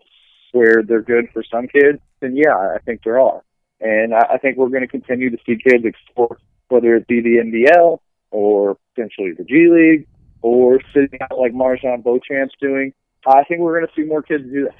[0.52, 2.00] where they're good for some kids?
[2.20, 3.44] Then yeah, I think there are.
[3.80, 6.38] And I, I think we're going to continue to see kids explore
[6.68, 8.00] whether it be the NBL
[8.32, 10.08] or potentially the G League
[10.42, 12.94] or sitting out like MarJon Beauchamp's doing.
[13.26, 14.76] I think we're going to see more kids do that.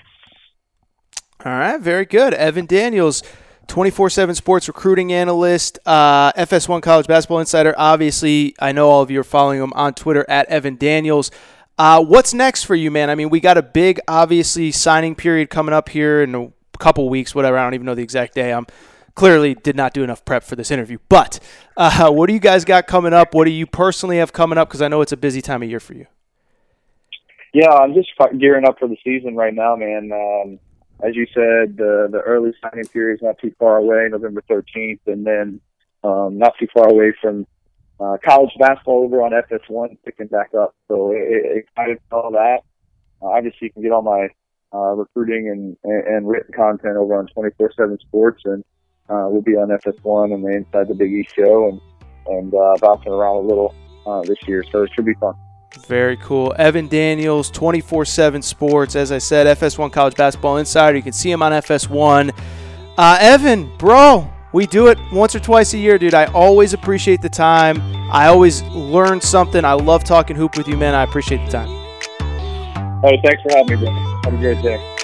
[1.46, 2.34] All right, very good.
[2.34, 3.24] Evan Daniels,
[3.70, 7.74] 24 7 sports recruiting analyst, uh, FS1 College Basketball Insider.
[7.78, 11.32] Obviously, I know all of you are following him on Twitter at Evan Daniels.
[11.78, 13.10] Uh, what's next for you, man?
[13.10, 17.08] I mean, we got a big, obviously, signing period coming up here in a couple
[17.08, 17.58] weeks, whatever.
[17.58, 18.52] I don't even know the exact day.
[18.52, 18.68] I'm
[19.16, 20.98] clearly did not do enough prep for this interview.
[21.08, 21.40] But
[21.78, 23.34] uh, what do you guys got coming up?
[23.34, 24.68] What do you personally have coming up?
[24.68, 26.08] Because I know it's a busy time of year for you.
[27.54, 28.10] Yeah, I'm just
[28.40, 30.12] gearing up for the season right now, man.
[30.12, 30.60] Um,
[31.02, 35.00] as you said, the the early signing period is not too far away, November 13th,
[35.08, 35.62] and then
[36.04, 37.46] um, not too far away from
[38.00, 40.76] uh, college basketball over on FS1 picking back up.
[40.88, 42.62] So excited for all that.
[43.22, 44.28] Uh, obviously, you can get all my
[44.74, 48.64] uh, recruiting and, and, and written content over on 24/7 Sports, and
[49.10, 51.82] uh, we'll be on FS1 and the Inside the Big East show, and
[52.28, 53.74] and uh, bouncing around a little
[54.06, 54.64] uh, this year.
[54.72, 55.34] So it should be fun.
[55.88, 56.54] Very cool.
[56.58, 58.96] Evan Daniels, 24 7 Sports.
[58.96, 60.98] As I said, FS1 College Basketball Insider.
[60.98, 62.34] You can see him on FS1.
[62.98, 66.14] Uh, Evan, bro, we do it once or twice a year, dude.
[66.14, 67.82] I always appreciate the time.
[68.12, 69.64] I always learn something.
[69.64, 70.96] I love talking hoop with you, man.
[70.96, 71.70] I appreciate the time.
[73.04, 73.94] Hey, thanks for having me, bro.
[74.24, 74.99] Have a great day.